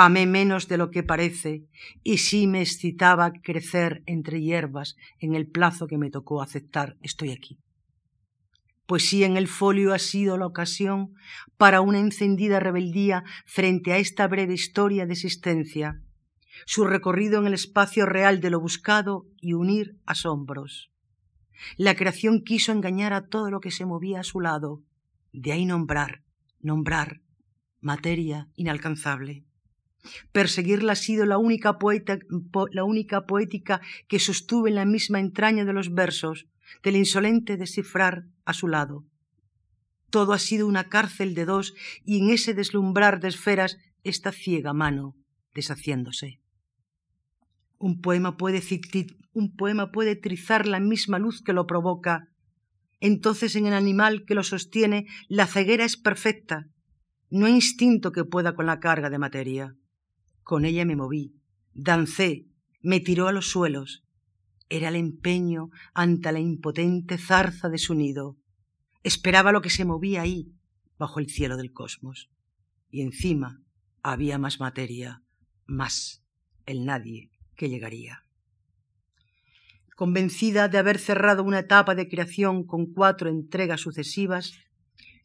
[0.00, 1.64] amé menos de lo que parece,
[2.04, 7.32] y sí me excitaba crecer entre hierbas en el plazo que me tocó aceptar, estoy
[7.32, 7.58] aquí.
[8.86, 11.14] Pues sí en el folio ha sido la ocasión
[11.56, 16.00] para una encendida rebeldía frente a esta breve historia de existencia,
[16.64, 20.92] su recorrido en el espacio real de lo buscado y unir asombros.
[21.76, 24.80] La creación quiso engañar a todo lo que se movía a su lado,
[25.32, 26.22] de ahí nombrar,
[26.60, 27.20] nombrar,
[27.80, 29.47] materia inalcanzable.
[30.32, 31.76] Perseguirla ha sido la única,
[32.72, 36.46] la única poética que sostuve en la misma entraña de los versos,
[36.82, 39.04] del insolente descifrar a su lado.
[40.10, 41.74] Todo ha sido una cárcel de dos
[42.04, 45.14] y en ese deslumbrar de esferas esta ciega mano
[45.54, 46.40] deshaciéndose.
[47.78, 48.62] Un poema puede,
[49.32, 52.28] un poema puede trizar la misma luz que lo provoca.
[53.00, 56.66] Entonces en el animal que lo sostiene la ceguera es perfecta.
[57.30, 59.74] No hay instinto que pueda con la carga de materia.
[60.48, 61.34] Con ella me moví,
[61.74, 62.46] dancé,
[62.80, 64.02] me tiró a los suelos.
[64.70, 68.38] Era el empeño ante la impotente zarza de su nido.
[69.02, 70.54] Esperaba lo que se movía ahí,
[70.98, 72.30] bajo el cielo del cosmos.
[72.88, 73.60] Y encima
[74.02, 75.22] había más materia,
[75.66, 76.24] más
[76.64, 78.24] el nadie que llegaría.
[79.96, 84.54] Convencida de haber cerrado una etapa de creación con cuatro entregas sucesivas,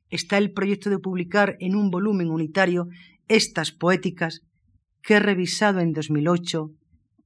[0.10, 2.90] está el proyecto de publicar en un volumen unitario
[3.30, 4.42] estas poéticas
[5.04, 6.72] que he revisado en 2008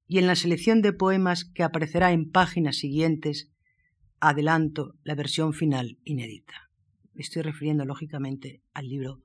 [0.08, 3.52] y en la selección de poemas que aparecerá en páginas siguientes,
[4.20, 6.72] adelanto la versión final inédita.
[7.14, 9.22] Me estoy refiriendo lógicamente al libro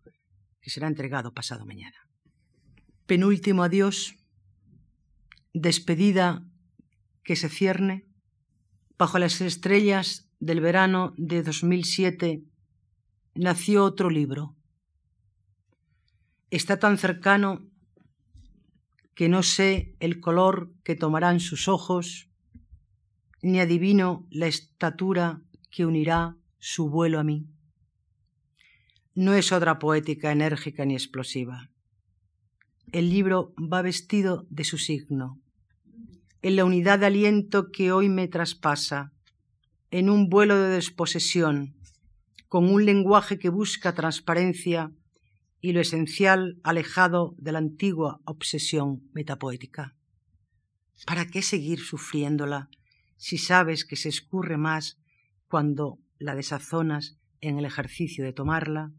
[0.60, 1.96] que será entregado pasado mañana.
[3.06, 4.16] Penúltimo adiós,
[5.54, 6.46] despedida
[7.24, 8.06] que se cierne,
[8.98, 12.44] bajo las estrellas del verano de 2007
[13.34, 14.56] nació otro libro.
[16.50, 17.71] Está tan cercano
[19.14, 22.28] que no sé el color que tomarán sus ojos,
[23.42, 27.46] ni adivino la estatura que unirá su vuelo a mí.
[29.14, 31.70] No es otra poética enérgica ni explosiva.
[32.92, 35.40] El libro va vestido de su signo,
[36.40, 39.12] en la unidad de aliento que hoy me traspasa,
[39.90, 41.74] en un vuelo de desposesión,
[42.48, 44.92] con un lenguaje que busca transparencia
[45.62, 49.94] y lo esencial alejado de la antigua obsesión metapoética.
[51.06, 52.68] ¿Para qué seguir sufriéndola
[53.16, 54.98] si sabes que se escurre más
[55.46, 58.92] cuando la desazonas en el ejercicio de tomarla?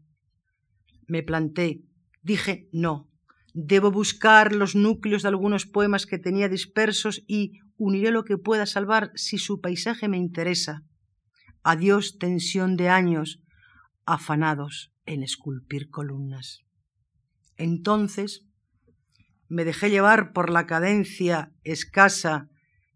[1.06, 1.82] Me planté,
[2.22, 3.10] dije no,
[3.52, 8.66] Debo buscar los núcleos de algunos poemas que tenía dispersos y uniré lo que pueda
[8.66, 10.82] salvar si su paisaje me interesa.
[11.62, 13.42] Adiós tensión de años
[14.06, 16.64] afanados en esculpir columnas.
[17.56, 18.44] Entonces
[19.48, 22.48] me dejé llevar por la cadencia escasa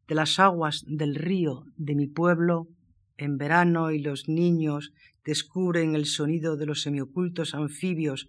[0.07, 2.69] de las aguas del río de mi pueblo
[3.17, 4.93] en verano y los niños
[5.25, 8.29] descubren el sonido de los semiocultos anfibios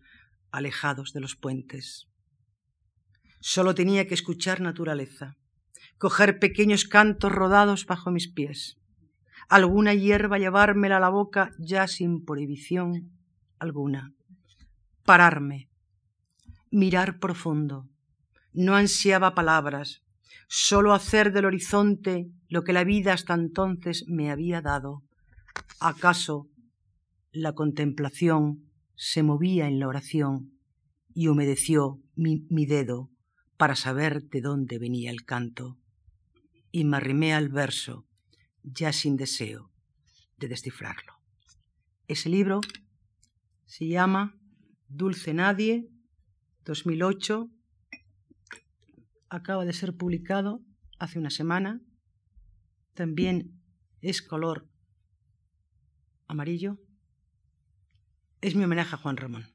[0.52, 2.08] alejados de los puentes.
[3.40, 5.38] Solo tenía que escuchar naturaleza,
[5.98, 8.78] coger pequeños cantos rodados bajo mis pies,
[9.48, 13.19] alguna hierba llevármela a la boca ya sin prohibición
[13.60, 14.14] alguna,
[15.04, 15.70] pararme,
[16.72, 17.88] mirar profundo.
[18.54, 20.02] No ansiaba palabras,
[20.48, 25.04] solo hacer del horizonte lo que la vida hasta entonces me había dado.
[25.80, 26.50] ¿Acaso
[27.32, 30.60] la contemplación se movía en la oración
[31.14, 33.12] y humedeció mi, mi dedo
[33.58, 35.78] para saber de dónde venía el canto?
[36.72, 38.06] Y me arrimé al verso,
[38.64, 39.72] ya sin deseo
[40.38, 41.14] de descifrarlo.
[42.08, 42.62] Ese libro
[43.70, 44.36] se llama
[44.88, 45.88] Dulce Nadie,
[46.66, 47.52] 2008,
[49.30, 50.64] acaba de ser publicado
[50.98, 51.80] hace una semana.
[52.96, 53.62] También
[54.02, 54.68] es color
[56.28, 56.80] amarillo.
[58.42, 59.46] Es mi homenaje a Juan Ramón.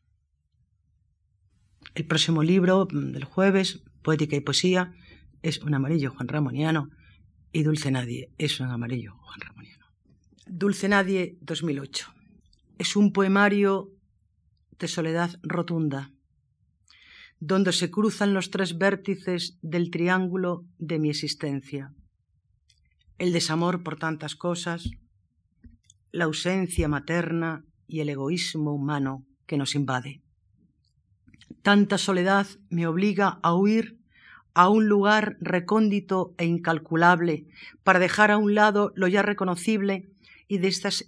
[1.97, 4.95] El próximo libro del jueves, Poética y Poesía,
[5.43, 6.89] es un amarillo Juan Ramoniano
[7.51, 9.87] y Dulce Nadie es un amarillo Juan Ramoniano.
[10.47, 12.15] Dulce Nadie 2008.
[12.79, 13.91] Es un poemario
[14.79, 16.11] de soledad rotunda
[17.47, 21.93] donde se cruzan los tres vértices del triángulo de mi existencia.
[23.19, 24.91] El desamor por tantas cosas,
[26.11, 30.23] la ausencia materna y el egoísmo humano que nos invade.
[31.61, 33.99] Tanta soledad me obliga a huir
[34.55, 37.47] a un lugar recóndito e incalculable
[37.83, 40.09] para dejar a un lado lo ya reconocible
[40.49, 40.61] y,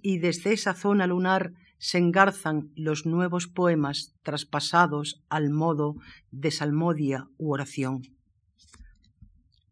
[0.02, 1.52] y desde esa zona lunar
[1.86, 5.94] se engarzan los nuevos poemas traspasados al modo
[6.32, 8.02] de salmodia u oración.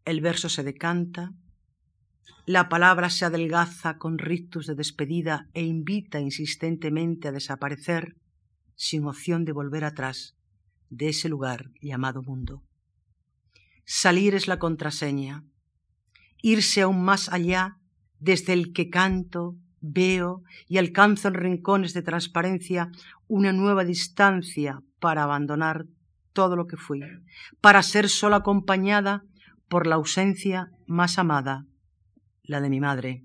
[0.05, 1.33] El verso se decanta,
[2.45, 8.15] la palabra se adelgaza con rictus de despedida e invita insistentemente a desaparecer
[8.75, 10.37] sin opción de volver atrás
[10.89, 12.63] de ese lugar llamado mundo.
[13.83, 15.43] Salir es la contraseña,
[16.41, 17.77] irse aún más allá
[18.19, 19.57] desde el que canto,
[19.91, 22.89] veo y alcanzo en rincones de transparencia
[23.27, 25.85] una nueva distancia para abandonar
[26.33, 27.01] todo lo que fui,
[27.61, 29.23] para ser solo acompañada
[29.67, 31.65] por la ausencia más amada,
[32.43, 33.23] la de mi madre,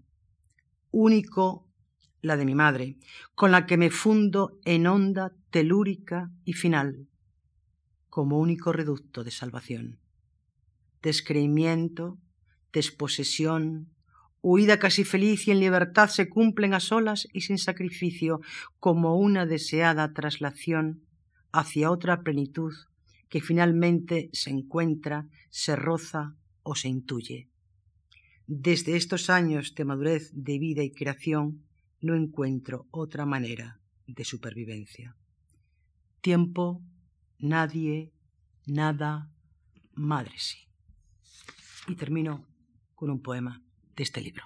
[0.90, 1.66] único
[2.22, 2.96] la de mi madre,
[3.34, 7.08] con la que me fundo en onda telúrica y final,
[8.08, 9.98] como único reducto de salvación.
[11.02, 12.18] Descreimiento,
[12.72, 13.88] desposesión,
[14.42, 18.40] huida casi feliz y en libertad se cumplen a solas y sin sacrificio,
[18.78, 21.02] como una deseada traslación
[21.52, 22.72] hacia otra plenitud
[23.28, 27.48] que finalmente se encuentra, se roza o se intuye.
[28.46, 31.62] Desde estos años de madurez de vida y creación
[32.00, 35.16] no encuentro otra manera de supervivencia.
[36.20, 36.82] Tiempo,
[37.38, 38.12] nadie,
[38.66, 39.30] nada,
[39.94, 40.58] madre sí.
[41.86, 42.46] Y termino
[42.94, 43.62] con un poema
[44.02, 44.44] este libro.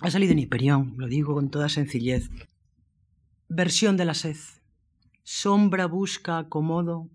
[0.00, 2.30] Ha salido en Hiperión, lo digo con toda sencillez.
[3.48, 4.36] Versión de la sed.
[5.22, 7.08] Sombra busca acomodo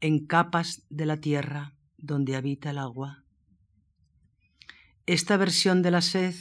[0.00, 3.24] en capas de la tierra donde habita el agua.
[5.06, 6.34] Esta versión de la sed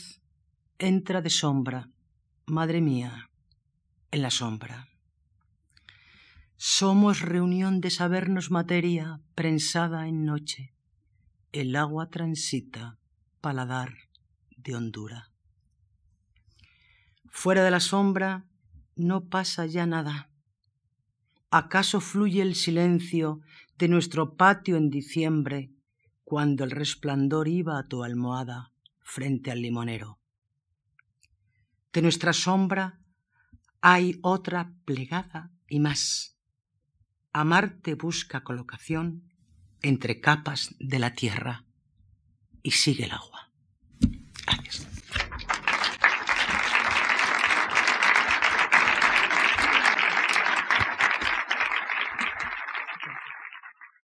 [0.77, 1.89] entra de sombra,
[2.45, 3.29] madre mía,
[4.11, 4.89] en la sombra.
[6.55, 10.73] Somos reunión de sabernos materia prensada en noche.
[11.51, 12.98] El agua transita
[13.41, 13.95] paladar
[14.57, 15.31] de hondura.
[17.29, 18.45] Fuera de la sombra
[18.95, 20.29] no pasa ya nada.
[21.51, 23.41] ¿Acaso fluye el silencio
[23.77, 25.71] de nuestro patio en diciembre
[26.23, 28.71] cuando el resplandor iba a tu almohada
[29.01, 30.19] frente al limonero?
[31.93, 32.99] De nuestra sombra
[33.81, 36.37] hay otra plegada y más.
[37.31, 39.23] Amarte busca colocación
[39.81, 41.68] entre capas de la tierra
[42.63, 43.49] y sigue el agua.